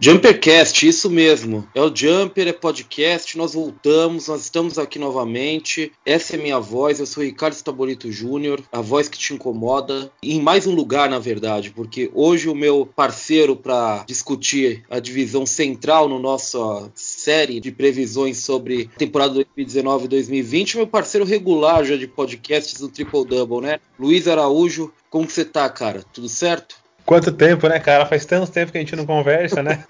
Jumpercast, 0.00 0.86
isso 0.86 1.10
mesmo. 1.10 1.68
É 1.74 1.82
o 1.82 1.92
Jumper, 1.92 2.46
é 2.46 2.52
podcast, 2.52 3.36
nós 3.36 3.54
voltamos, 3.54 4.28
nós 4.28 4.42
estamos 4.42 4.78
aqui 4.78 4.96
novamente. 4.96 5.90
Essa 6.06 6.36
é 6.36 6.38
minha 6.38 6.60
voz, 6.60 7.00
eu 7.00 7.06
sou 7.06 7.24
Ricardo 7.24 7.54
Stabolito 7.54 8.12
Júnior, 8.12 8.62
a 8.70 8.80
voz 8.80 9.08
que 9.08 9.18
te 9.18 9.34
incomoda. 9.34 10.08
Em 10.22 10.40
mais 10.40 10.68
um 10.68 10.72
lugar, 10.72 11.10
na 11.10 11.18
verdade, 11.18 11.70
porque 11.70 12.08
hoje 12.14 12.48
o 12.48 12.54
meu 12.54 12.86
parceiro 12.86 13.56
para 13.56 14.04
discutir 14.06 14.84
a 14.88 15.00
divisão 15.00 15.44
central 15.44 16.08
no 16.08 16.20
nossa 16.20 16.92
série 16.94 17.58
de 17.58 17.72
previsões 17.72 18.38
sobre 18.38 18.88
temporada 18.96 19.34
2019 19.34 20.04
e 20.04 20.08
2020, 20.08 20.76
meu 20.76 20.86
parceiro 20.86 21.26
regular 21.26 21.84
já 21.84 21.96
de 21.96 22.06
podcasts 22.06 22.78
do 22.78 22.88
Triple 22.88 23.24
Double, 23.24 23.62
né? 23.62 23.80
Luiz 23.98 24.28
Araújo, 24.28 24.92
como 25.10 25.28
você 25.28 25.44
tá, 25.44 25.68
cara? 25.68 26.04
Tudo 26.12 26.28
certo? 26.28 26.87
Quanto 27.08 27.32
tempo, 27.32 27.66
né, 27.70 27.80
cara? 27.80 28.04
Faz 28.04 28.26
tanto 28.26 28.52
tempo 28.52 28.70
que 28.70 28.76
a 28.76 28.82
gente 28.82 28.94
não 28.94 29.06
conversa, 29.06 29.62
né? 29.62 29.82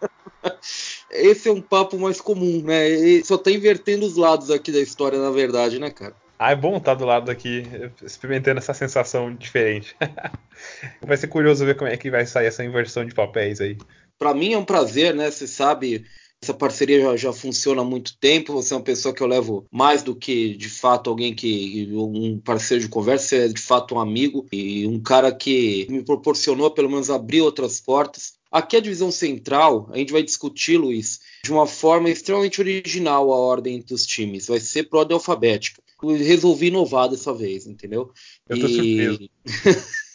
Esse 1.12 1.50
é 1.50 1.52
um 1.52 1.60
papo 1.60 1.98
mais 1.98 2.18
comum, 2.18 2.62
né? 2.62 2.88
E 2.88 3.22
só 3.22 3.36
tá 3.36 3.50
invertendo 3.50 4.06
os 4.06 4.16
lados 4.16 4.50
aqui 4.50 4.72
da 4.72 4.80
história, 4.80 5.18
na 5.18 5.30
verdade, 5.30 5.78
né, 5.78 5.90
cara? 5.90 6.14
Ah, 6.38 6.52
é 6.52 6.56
bom 6.56 6.78
estar 6.78 6.94
do 6.94 7.04
lado 7.04 7.30
aqui, 7.30 7.64
experimentando 8.02 8.56
essa 8.56 8.72
sensação 8.72 9.34
diferente. 9.34 9.94
vai 11.06 11.18
ser 11.18 11.26
curioso 11.26 11.66
ver 11.66 11.76
como 11.76 11.90
é 11.90 11.96
que 11.98 12.10
vai 12.10 12.24
sair 12.24 12.46
essa 12.46 12.64
inversão 12.64 13.04
de 13.04 13.12
papéis 13.12 13.60
aí. 13.60 13.76
Para 14.18 14.32
mim 14.32 14.54
é 14.54 14.58
um 14.58 14.64
prazer, 14.64 15.14
né? 15.14 15.30
Você 15.30 15.46
sabe, 15.46 16.06
essa 16.42 16.54
parceria 16.54 17.00
já, 17.00 17.16
já, 17.16 17.32
funciona 17.32 17.82
há 17.82 17.84
muito 17.84 18.16
tempo. 18.16 18.54
Você 18.54 18.72
é 18.72 18.76
uma 18.76 18.82
pessoa 18.82 19.14
que 19.14 19.22
eu 19.22 19.26
levo 19.26 19.66
mais 19.70 20.02
do 20.02 20.14
que 20.14 20.54
de 20.54 20.68
fato 20.68 21.10
alguém 21.10 21.34
que 21.34 21.88
um 21.92 22.38
parceiro 22.38 22.82
de 22.82 22.88
conversa, 22.88 23.26
você 23.28 23.36
é 23.44 23.48
de 23.48 23.60
fato 23.60 23.94
um 23.94 24.00
amigo 24.00 24.46
e 24.50 24.86
um 24.86 24.98
cara 24.98 25.32
que 25.34 25.86
me 25.90 26.02
proporcionou 26.02 26.70
pelo 26.70 26.88
menos 26.88 27.10
abrir 27.10 27.42
outras 27.42 27.80
portas. 27.80 28.38
Aqui 28.50 28.76
a 28.76 28.80
divisão 28.80 29.12
central, 29.12 29.88
a 29.92 29.98
gente 29.98 30.12
vai 30.12 30.22
discutir, 30.22 30.76
Luiz, 30.76 31.20
de 31.44 31.52
uma 31.52 31.66
forma 31.66 32.10
extremamente 32.10 32.60
original 32.60 33.32
a 33.32 33.36
ordem 33.36 33.80
dos 33.80 34.04
times. 34.04 34.48
Vai 34.48 34.58
ser 34.58 34.84
por 34.84 35.00
ordem 35.00 35.14
alfabética. 35.14 35.80
Resolvi 36.02 36.68
inovar 36.68 37.08
dessa 37.08 37.32
vez, 37.32 37.66
entendeu? 37.66 38.10
Eu 38.48 38.58
tô 38.58 38.66
e... 38.66 38.74
surpreso. 38.74 39.30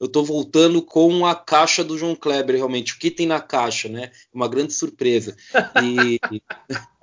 eu 0.00 0.08
tô 0.08 0.22
voltando 0.22 0.82
com 0.82 1.26
a 1.26 1.34
caixa 1.34 1.84
do 1.84 1.96
João 1.98 2.14
Kleber, 2.14 2.56
realmente. 2.56 2.94
O 2.94 2.98
que 2.98 3.10
tem 3.10 3.26
na 3.26 3.40
caixa, 3.40 3.88
né? 3.88 4.10
Uma 4.32 4.48
grande 4.48 4.72
surpresa. 4.72 5.36
E. 5.82 6.18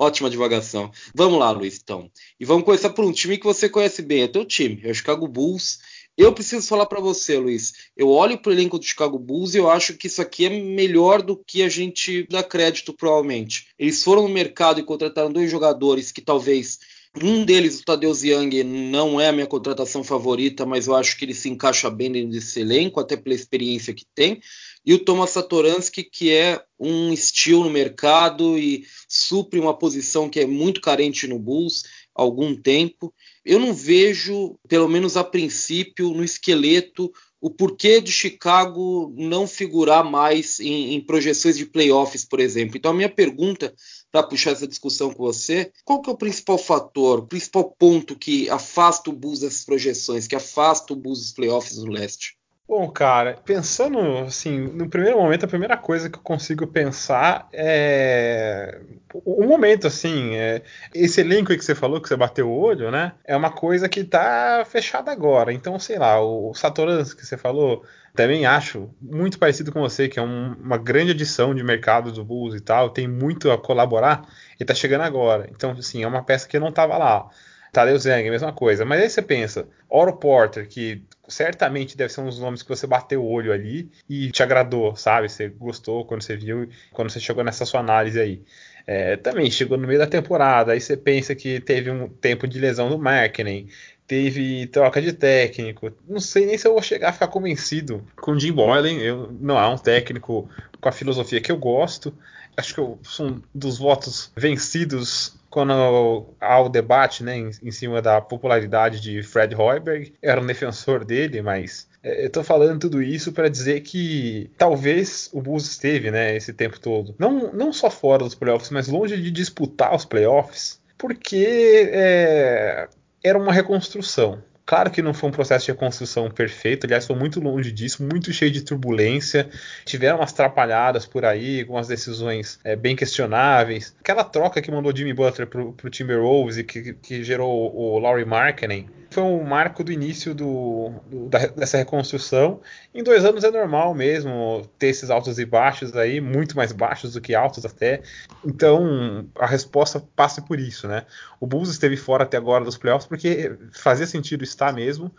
Ótima 0.00 0.30
divagação. 0.30 0.92
Vamos 1.12 1.40
lá, 1.40 1.50
Luiz, 1.50 1.80
então. 1.82 2.08
E 2.38 2.44
vamos 2.44 2.64
começar 2.64 2.90
por 2.90 3.04
um 3.04 3.10
time 3.10 3.36
que 3.36 3.44
você 3.44 3.68
conhece 3.68 4.00
bem, 4.00 4.22
é 4.22 4.28
teu 4.28 4.44
time, 4.44 4.80
é 4.84 4.92
o 4.92 4.94
Chicago 4.94 5.26
Bulls. 5.26 5.80
Eu 6.16 6.32
preciso 6.32 6.66
falar 6.66 6.86
para 6.86 7.00
você, 7.00 7.36
Luiz. 7.38 7.74
Eu 7.96 8.08
olho 8.08 8.38
para 8.38 8.50
o 8.50 8.52
elenco 8.52 8.76
do 8.76 8.84
Chicago 8.84 9.18
Bulls 9.18 9.54
e 9.54 9.58
eu 9.58 9.70
acho 9.70 9.94
que 9.94 10.08
isso 10.08 10.20
aqui 10.20 10.46
é 10.46 10.50
melhor 10.50 11.22
do 11.22 11.36
que 11.36 11.62
a 11.62 11.68
gente 11.68 12.26
dá 12.28 12.42
crédito, 12.42 12.92
provavelmente. 12.92 13.68
Eles 13.78 14.02
foram 14.02 14.22
no 14.22 14.28
mercado 14.28 14.80
e 14.80 14.84
contrataram 14.84 15.32
dois 15.32 15.48
jogadores 15.48 16.10
que 16.10 16.20
talvez 16.20 16.78
um 17.22 17.44
deles, 17.44 17.80
o 17.80 17.84
Tadeusz 17.84 18.22
Young, 18.22 18.62
não 18.64 19.20
é 19.20 19.28
a 19.28 19.32
minha 19.32 19.46
contratação 19.46 20.04
favorita, 20.04 20.66
mas 20.66 20.86
eu 20.86 20.94
acho 20.94 21.16
que 21.16 21.24
ele 21.24 21.34
se 21.34 21.48
encaixa 21.48 21.90
bem 21.90 22.12
dentro 22.12 22.30
desse 22.30 22.60
elenco, 22.60 23.00
até 23.00 23.16
pela 23.16 23.34
experiência 23.34 23.94
que 23.94 24.04
tem. 24.14 24.40
E 24.84 24.94
o 24.94 25.04
Thomas 25.04 25.30
Satoransky, 25.30 26.02
que 26.02 26.30
é 26.30 26.62
um 26.78 27.12
estilo 27.12 27.64
no 27.64 27.70
mercado 27.70 28.58
e 28.58 28.84
supre 29.08 29.60
uma 29.60 29.76
posição 29.76 30.28
que 30.28 30.40
é 30.40 30.46
muito 30.46 30.80
carente 30.80 31.26
no 31.26 31.38
Bulls 31.38 31.84
há 32.14 32.22
algum 32.22 32.56
tempo. 32.56 33.12
Eu 33.44 33.58
não 33.58 33.74
vejo, 33.74 34.58
pelo 34.68 34.88
menos 34.88 35.16
a 35.16 35.24
princípio, 35.24 36.10
no 36.10 36.24
esqueleto, 36.24 37.12
o 37.40 37.50
porquê 37.50 38.00
de 38.00 38.10
Chicago 38.10 39.14
não 39.16 39.46
figurar 39.46 40.04
mais 40.04 40.58
em, 40.58 40.94
em 40.94 41.00
projeções 41.00 41.56
de 41.56 41.66
playoffs, 41.66 42.24
por 42.24 42.40
exemplo. 42.40 42.76
Então, 42.76 42.90
a 42.90 42.94
minha 42.94 43.08
pergunta 43.08 43.74
para 44.10 44.22
puxar 44.22 44.52
essa 44.52 44.66
discussão 44.66 45.12
com 45.12 45.22
você, 45.22 45.70
qual 45.84 46.00
que 46.00 46.08
é 46.08 46.12
o 46.12 46.16
principal 46.16 46.58
fator, 46.58 47.20
o 47.20 47.26
principal 47.26 47.64
ponto 47.78 48.16
que 48.16 48.48
afasta 48.48 49.10
o 49.10 49.12
Bulls 49.12 49.40
dessas 49.40 49.64
projeções, 49.64 50.26
que 50.26 50.36
afasta 50.36 50.92
o 50.92 50.96
Bulls 50.96 51.20
dos 51.20 51.32
playoffs 51.32 51.76
do 51.76 51.90
leste? 51.90 52.38
Bom, 52.68 52.90
cara, 52.90 53.38
pensando 53.46 53.98
assim, 54.26 54.58
no 54.58 54.90
primeiro 54.90 55.18
momento, 55.18 55.44
a 55.44 55.48
primeira 55.48 55.74
coisa 55.74 56.10
que 56.10 56.18
eu 56.18 56.22
consigo 56.22 56.66
pensar 56.66 57.48
é 57.50 58.78
o 59.24 59.46
momento, 59.46 59.86
assim, 59.86 60.34
é... 60.34 60.62
esse 60.94 61.20
elenco 61.20 61.50
aí 61.50 61.58
que 61.58 61.64
você 61.64 61.74
falou, 61.74 62.00
que 62.00 62.08
você 62.08 62.16
bateu 62.16 62.48
o 62.48 62.58
olho, 62.58 62.90
né? 62.90 63.12
É 63.24 63.34
uma 63.34 63.50
coisa 63.50 63.88
que 63.88 64.04
tá 64.04 64.66
fechada 64.68 65.10
agora. 65.10 65.52
Então, 65.52 65.78
sei 65.78 65.98
lá, 65.98 66.20
o 66.20 66.52
Satorans 66.54 67.14
que 67.14 67.24
você 67.24 67.38
falou, 67.38 67.82
também 68.18 68.44
acho 68.44 68.90
muito 69.00 69.38
parecido 69.38 69.70
com 69.70 69.80
você, 69.80 70.08
que 70.08 70.18
é 70.18 70.22
um, 70.22 70.54
uma 70.54 70.76
grande 70.76 71.12
adição 71.12 71.54
de 71.54 71.62
mercado 71.62 72.10
do 72.10 72.24
Bulls 72.24 72.56
e 72.56 72.60
tal, 72.60 72.90
tem 72.90 73.06
muito 73.06 73.48
a 73.48 73.56
colaborar 73.56 74.28
e 74.58 74.64
tá 74.64 74.74
chegando 74.74 75.02
agora. 75.02 75.48
Então, 75.52 75.70
assim, 75.70 76.02
é 76.02 76.06
uma 76.08 76.24
peça 76.24 76.48
que 76.48 76.58
não 76.58 76.72
tava 76.72 76.98
lá. 76.98 77.28
Tadeu 77.72 77.96
Zeng, 77.96 78.28
mesma 78.28 78.52
coisa. 78.52 78.84
Mas 78.84 79.02
aí 79.02 79.08
você 79.08 79.22
pensa, 79.22 79.68
Oro 79.88 80.16
Porter, 80.16 80.66
que 80.66 81.00
certamente 81.28 81.96
deve 81.96 82.12
ser 82.12 82.22
um 82.22 82.24
dos 82.24 82.40
nomes 82.40 82.60
que 82.60 82.68
você 82.68 82.88
bateu 82.88 83.22
o 83.22 83.30
olho 83.30 83.52
ali 83.52 83.88
e 84.08 84.32
te 84.32 84.42
agradou, 84.42 84.96
sabe? 84.96 85.28
Você 85.28 85.48
gostou 85.48 86.04
quando 86.04 86.22
você 86.22 86.34
viu, 86.34 86.68
quando 86.92 87.10
você 87.10 87.20
chegou 87.20 87.44
nessa 87.44 87.64
sua 87.64 87.78
análise 87.78 88.18
aí. 88.18 88.42
É, 88.84 89.16
também 89.16 89.48
chegou 89.48 89.78
no 89.78 89.86
meio 89.86 90.00
da 90.00 90.08
temporada, 90.08 90.72
aí 90.72 90.80
você 90.80 90.96
pensa 90.96 91.36
que 91.36 91.60
teve 91.60 91.88
um 91.88 92.08
tempo 92.08 92.48
de 92.48 92.58
lesão 92.58 92.88
do 92.88 92.98
Markkinen, 92.98 93.68
teve 94.08 94.66
troca 94.68 95.00
de 95.00 95.12
técnico. 95.12 95.92
Não 96.08 96.18
sei 96.18 96.46
nem 96.46 96.56
se 96.56 96.66
eu 96.66 96.72
vou 96.72 96.82
chegar 96.82 97.10
a 97.10 97.12
ficar 97.12 97.28
convencido 97.28 98.02
com 98.16 98.32
o 98.32 98.40
Jim 98.40 98.52
Boylan. 98.52 98.94
Eu, 98.94 99.30
não 99.38 99.58
é 99.58 99.68
um 99.68 99.76
técnico 99.76 100.48
com 100.80 100.88
a 100.88 100.92
filosofia 100.92 101.40
que 101.40 101.52
eu 101.52 101.58
gosto. 101.58 102.12
Acho 102.56 102.74
que 102.74 102.80
eu 102.80 102.98
sou 103.02 103.28
um 103.28 103.42
dos 103.54 103.78
votos 103.78 104.32
vencidos 104.34 105.38
quando 105.50 106.26
há 106.40 106.60
o 106.60 106.68
debate 106.68 107.22
né, 107.22 107.36
em, 107.36 107.50
em, 107.62 107.70
cima 107.70 108.02
da 108.02 108.20
popularidade 108.20 109.00
de 109.00 109.22
Fred 109.22 109.54
Hoiberg, 109.54 110.12
eu 110.20 110.30
era 110.30 110.40
um 110.40 110.46
defensor 110.46 111.04
dele, 111.04 111.40
mas 111.40 111.88
é, 112.02 112.24
eu 112.24 112.26
estou 112.26 112.44
falando 112.44 112.80
tudo 112.80 113.02
isso 113.02 113.32
para 113.32 113.48
dizer 113.48 113.80
que 113.80 114.50
talvez 114.58 115.30
o 115.32 115.40
Bulls 115.40 115.64
esteve 115.64 116.10
né, 116.10 116.36
esse 116.36 116.52
tempo 116.52 116.78
todo, 116.78 117.14
não, 117.18 117.50
não 117.52 117.72
só 117.72 117.90
fora 117.90 118.24
dos 118.24 118.34
playoffs, 118.34 118.70
mas 118.70 118.88
longe 118.88 119.16
de 119.16 119.30
disputar 119.30 119.94
os 119.94 120.04
playoffs, 120.04 120.78
porque 120.98 121.88
é, 121.92 122.88
era 123.22 123.38
uma 123.38 123.52
reconstrução. 123.52 124.42
Claro 124.68 124.90
que 124.90 125.00
não 125.00 125.14
foi 125.14 125.30
um 125.30 125.32
processo 125.32 125.64
de 125.64 125.72
reconstrução 125.72 126.30
perfeito, 126.30 126.84
aliás, 126.84 127.06
foi 127.06 127.16
muito 127.16 127.40
longe 127.40 127.72
disso, 127.72 128.02
muito 128.02 128.30
cheio 128.34 128.50
de 128.50 128.60
turbulência. 128.60 129.48
Tiveram 129.86 130.18
umas 130.18 130.30
atrapalhadas 130.30 131.06
por 131.06 131.24
aí, 131.24 131.62
algumas 131.62 131.88
decisões 131.88 132.60
é, 132.62 132.76
bem 132.76 132.94
questionáveis. 132.94 133.96
Aquela 133.98 134.22
troca 134.22 134.60
que 134.60 134.70
mandou 134.70 134.94
Jimmy 134.94 135.14
Butler 135.14 135.48
pro, 135.48 135.72
pro 135.72 135.88
Timberwolves 135.88 136.58
e 136.58 136.64
que, 136.64 136.92
que 136.92 137.24
gerou 137.24 137.74
o 137.74 137.98
Laurie 137.98 138.26
Markkinen, 138.26 138.90
foi 139.10 139.22
um 139.22 139.42
marco 139.42 139.82
do 139.82 139.90
início 139.90 140.34
do, 140.34 140.92
do, 141.06 141.28
da, 141.28 141.46
dessa 141.46 141.78
reconstrução. 141.78 142.60
Em 142.94 143.02
dois 143.02 143.24
anos 143.24 143.42
é 143.42 143.50
normal 143.50 143.94
mesmo 143.94 144.68
ter 144.78 144.88
esses 144.88 145.10
altos 145.10 145.38
e 145.38 145.46
baixos 145.46 145.96
aí, 145.96 146.20
muito 146.20 146.56
mais 146.56 146.72
baixos 146.72 147.14
do 147.14 147.20
que 147.20 147.34
altos 147.34 147.64
até. 147.64 148.02
Então 148.44 149.26
a 149.38 149.46
resposta 149.46 150.02
passa 150.14 150.42
por 150.42 150.60
isso, 150.60 150.86
né? 150.86 151.06
O 151.40 151.46
Bulls 151.46 151.70
esteve 151.70 151.96
fora 151.96 152.24
até 152.24 152.36
agora 152.36 152.64
dos 152.64 152.76
playoffs 152.76 153.08
porque 153.08 153.56
fazia 153.72 154.06
sentido 154.06 154.44
estar 154.44 154.72
mesmo. 154.72 155.10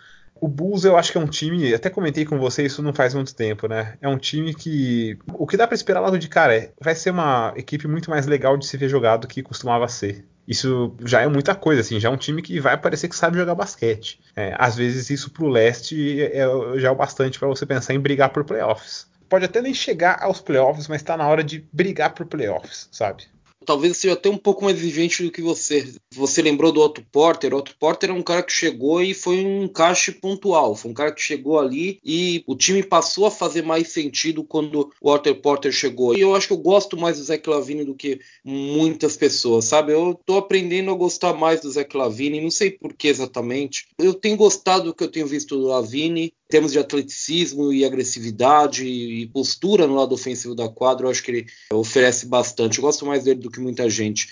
O 0.41 0.47
Bulls 0.47 0.85
eu 0.85 0.97
acho 0.97 1.11
que 1.11 1.17
é 1.17 1.21
um 1.21 1.27
time, 1.27 1.73
até 1.73 1.89
comentei 1.89 2.25
com 2.25 2.39
você 2.39 2.63
isso 2.63 2.81
não 2.81 2.93
faz 2.93 3.13
muito 3.13 3.35
tempo, 3.35 3.67
né? 3.67 3.97
É 4.01 4.07
um 4.07 4.17
time 4.17 4.53
que 4.53 5.17
o 5.33 5.45
que 5.45 5.57
dá 5.57 5.67
para 5.67 5.75
esperar 5.75 5.99
lá 5.99 6.15
de 6.17 6.27
cara 6.27 6.55
é 6.55 6.71
vai 6.79 6.95
ser 6.95 7.11
uma 7.11 7.53
equipe 7.55 7.87
muito 7.87 8.09
mais 8.09 8.25
legal 8.25 8.57
de 8.57 8.65
se 8.65 8.77
ver 8.77 8.89
jogado 8.89 9.21
do 9.21 9.27
que 9.27 9.43
costumava 9.43 9.87
ser. 9.87 10.25
Isso 10.47 10.95
já 11.05 11.21
é 11.21 11.27
muita 11.27 11.53
coisa, 11.53 11.81
assim, 11.81 11.99
já 11.99 12.09
é 12.09 12.11
um 12.11 12.17
time 12.17 12.41
que 12.41 12.59
vai 12.59 12.75
parecer 12.75 13.07
que 13.07 13.15
sabe 13.15 13.37
jogar 13.37 13.53
basquete. 13.53 14.19
É, 14.35 14.55
às 14.57 14.75
vezes 14.75 15.09
isso 15.09 15.29
pro 15.29 15.47
leste 15.47 16.21
é, 16.21 16.39
é 16.39 16.79
já 16.79 16.87
é 16.87 16.91
o 16.91 16.95
bastante 16.95 17.37
para 17.37 17.47
você 17.47 17.65
pensar 17.65 17.93
em 17.93 17.99
brigar 17.99 18.29
por 18.29 18.43
playoffs. 18.43 19.07
Pode 19.29 19.45
até 19.45 19.61
nem 19.61 19.75
chegar 19.75 20.23
aos 20.23 20.41
playoffs, 20.41 20.87
mas 20.87 21.03
tá 21.03 21.15
na 21.15 21.27
hora 21.27 21.43
de 21.43 21.67
brigar 21.71 22.15
por 22.15 22.25
playoffs, 22.25 22.89
sabe? 22.91 23.25
Talvez 23.65 23.97
seja 23.97 24.13
até 24.13 24.29
um 24.29 24.37
pouco 24.37 24.63
mais 24.63 24.77
exigente 24.77 25.23
do 25.23 25.31
que 25.31 25.41
você. 25.41 25.93
Você 26.13 26.41
lembrou 26.41 26.71
do 26.71 26.81
Otto 26.81 27.03
Porter? 27.11 27.53
O 27.53 27.57
Otto 27.57 27.75
Porter 27.77 28.09
é 28.09 28.13
um 28.13 28.23
cara 28.23 28.43
que 28.43 28.51
chegou 28.51 29.01
e 29.01 29.13
foi 29.13 29.43
um 29.45 29.63
encaixe 29.63 30.11
pontual. 30.11 30.75
Foi 30.75 30.91
um 30.91 30.93
cara 30.93 31.11
que 31.11 31.21
chegou 31.21 31.59
ali 31.59 31.99
e 32.03 32.43
o 32.47 32.55
time 32.55 32.83
passou 32.83 33.25
a 33.25 33.31
fazer 33.31 33.63
mais 33.63 33.89
sentido 33.89 34.43
quando 34.43 34.91
o 35.01 35.11
Otto 35.11 35.33
Porter 35.35 35.71
chegou. 35.71 36.15
E 36.15 36.21
eu 36.21 36.35
acho 36.35 36.47
que 36.47 36.53
eu 36.53 36.57
gosto 36.57 36.97
mais 36.97 37.17
do 37.17 37.23
Zach 37.23 37.47
Lavine 37.49 37.85
do 37.85 37.95
que 37.95 38.19
muitas 38.43 39.15
pessoas, 39.17 39.65
sabe? 39.65 39.93
Eu 39.93 40.19
tô 40.25 40.37
aprendendo 40.37 40.91
a 40.91 40.95
gostar 40.95 41.33
mais 41.33 41.61
do 41.61 41.71
Zach 41.71 41.95
Lavine, 41.95 42.41
não 42.41 42.51
sei 42.51 42.71
por 42.71 42.93
que 42.93 43.07
exatamente. 43.07 43.87
Eu 43.97 44.13
tenho 44.13 44.37
gostado 44.37 44.85
do 44.85 44.93
que 44.93 45.03
eu 45.03 45.11
tenho 45.11 45.27
visto 45.27 45.57
do 45.57 45.67
Lavine 45.67 46.33
termos 46.49 46.71
de 46.71 46.79
atleticismo 46.79 47.71
e 47.71 47.85
agressividade 47.85 48.83
e 48.85 49.27
postura 49.27 49.85
no 49.85 49.95
lado 49.95 50.13
ofensivo 50.15 50.55
da 50.55 50.67
quadra, 50.67 51.05
eu 51.05 51.11
acho 51.11 51.23
que 51.23 51.31
ele 51.31 51.47
oferece 51.71 52.25
bastante. 52.25 52.79
Eu 52.79 52.83
gosto 52.83 53.05
mais 53.05 53.23
dele 53.23 53.39
do 53.39 53.51
que 53.51 53.59
muita 53.59 53.87
gente. 53.87 54.27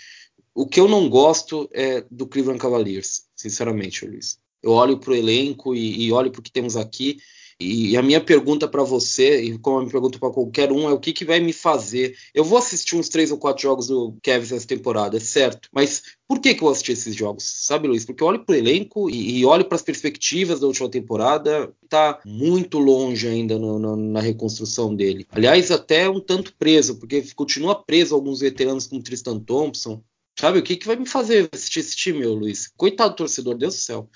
O 0.53 0.67
que 0.67 0.79
eu 0.79 0.87
não 0.87 1.07
gosto 1.07 1.69
é 1.71 2.03
do 2.09 2.25
Cleveland 2.25 2.59
Cavaliers, 2.59 3.25
sinceramente, 3.35 4.05
Luiz. 4.05 4.39
Eu 4.63 4.71
olho 4.71 4.97
para 4.97 5.11
o 5.11 5.15
elenco 5.15 5.75
e, 5.75 6.05
e 6.05 6.11
olho 6.11 6.31
para 6.31 6.39
o 6.39 6.43
que 6.43 6.51
temos 6.51 6.75
aqui 6.75 7.19
E 7.59 7.97
a 7.97 8.03
minha 8.03 8.21
pergunta 8.21 8.67
para 8.67 8.83
você, 8.83 9.41
e 9.41 9.57
como 9.57 9.77
a 9.77 9.79
minha 9.79 9.91
pergunta 9.91 10.19
para 10.19 10.29
qualquer 10.29 10.71
um, 10.71 10.87
é 10.87 10.93
o 10.93 10.99
que, 10.99 11.11
que 11.11 11.25
vai 11.25 11.39
me 11.39 11.51
fazer? 11.51 12.15
Eu 12.31 12.43
vou 12.43 12.59
assistir 12.59 12.95
uns 12.95 13.09
três 13.09 13.31
ou 13.31 13.37
quatro 13.39 13.63
jogos 13.63 13.87
do 13.87 14.15
Cavs 14.21 14.51
essa 14.51 14.67
temporada, 14.67 15.17
é 15.17 15.19
certo. 15.19 15.67
Mas 15.73 16.03
por 16.27 16.39
que, 16.39 16.53
que 16.53 16.59
eu 16.59 16.65
vou 16.65 16.71
assistir 16.71 16.91
esses 16.91 17.15
jogos? 17.15 17.43
Sabe, 17.65 17.87
Luiz? 17.87 18.05
Porque 18.05 18.21
eu 18.21 18.27
olho 18.27 18.45
pro 18.45 18.53
elenco 18.53 19.09
e, 19.09 19.39
e 19.39 19.45
olho 19.45 19.65
para 19.65 19.75
as 19.75 19.81
perspectivas 19.81 20.59
da 20.59 20.67
última 20.67 20.87
temporada, 20.87 21.73
tá 21.89 22.19
muito 22.23 22.77
longe 22.77 23.27
ainda 23.27 23.57
no, 23.57 23.79
no, 23.79 23.95
na 23.95 24.21
reconstrução 24.21 24.93
dele. 24.95 25.25
Aliás, 25.31 25.71
até 25.71 26.07
um 26.07 26.19
tanto 26.19 26.53
preso, 26.59 26.99
porque 26.99 27.23
continua 27.33 27.73
preso 27.73 28.13
alguns 28.13 28.41
veteranos 28.41 28.85
como 28.85 29.01
Tristan 29.01 29.39
Thompson. 29.39 30.03
Sabe, 30.39 30.59
o 30.59 30.63
que, 30.63 30.75
que 30.75 30.85
vai 30.85 30.95
me 30.95 31.07
fazer 31.07 31.49
assistir 31.51 31.79
esse 31.79 31.95
time, 31.95 32.19
meu 32.19 32.35
Luiz? 32.35 32.67
Coitado 32.77 33.09
do 33.09 33.15
torcedor, 33.15 33.57
Deus 33.57 33.73
do 33.73 33.79
céu. 33.79 34.07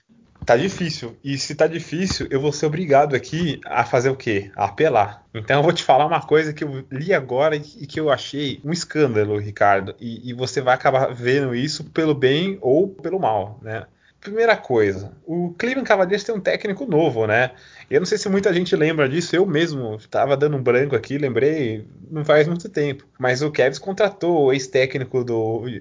Tá 0.46 0.58
difícil. 0.58 1.16
E 1.24 1.38
se 1.38 1.54
tá 1.54 1.68
difícil, 1.68 2.28
eu 2.32 2.42
vou 2.42 2.52
ser 2.52 2.66
obrigado 2.66 3.16
aqui 3.16 3.62
a 3.66 3.86
fazer 3.86 4.10
o 4.10 4.16
quê? 4.16 4.52
A 4.56 4.66
apelar. 4.66 5.24
Então 5.34 5.58
eu 5.58 5.64
vou 5.64 5.72
te 5.72 5.84
falar 5.84 6.06
uma 6.06 6.22
coisa 6.22 6.52
que 6.52 6.64
eu 6.64 6.84
li 6.92 7.14
agora 7.14 7.56
e 7.56 7.86
que 7.86 8.00
eu 8.00 8.10
achei 8.10 8.60
um 8.64 8.72
escândalo, 8.72 9.38
Ricardo. 9.38 9.96
E, 10.00 10.30
e 10.30 10.34
você 10.34 10.60
vai 10.60 10.74
acabar 10.74 11.14
vendo 11.14 11.54
isso 11.54 11.84
pelo 11.86 12.16
bem 12.16 12.58
ou 12.62 12.88
pelo 12.88 13.20
mal, 13.20 13.60
né? 13.62 13.86
Primeira 14.20 14.56
coisa, 14.56 15.14
o 15.26 15.56
Cleveland 15.58 15.88
Cavaliers 15.88 16.24
tem 16.24 16.36
um 16.36 16.40
técnico 16.40 16.86
novo, 16.86 17.26
né? 17.26 17.52
Eu 17.90 18.00
não 18.00 18.06
sei 18.06 18.20
se 18.20 18.30
muita 18.30 18.54
gente 18.54 18.76
lembra 18.76 19.10
disso, 19.10 19.36
eu 19.36 19.48
mesmo 19.48 19.96
estava 19.96 20.38
dando 20.38 20.58
um 20.58 20.62
branco 20.62 20.96
aqui, 20.96 21.18
lembrei, 21.18 21.88
não 22.10 22.24
faz 22.24 22.48
muito 22.48 22.70
tempo. 22.70 23.04
Mas 23.18 23.42
o 23.42 23.50
Cavs 23.50 23.80
contratou 23.80 24.46
o 24.46 24.54
ex-técnico 24.54 25.26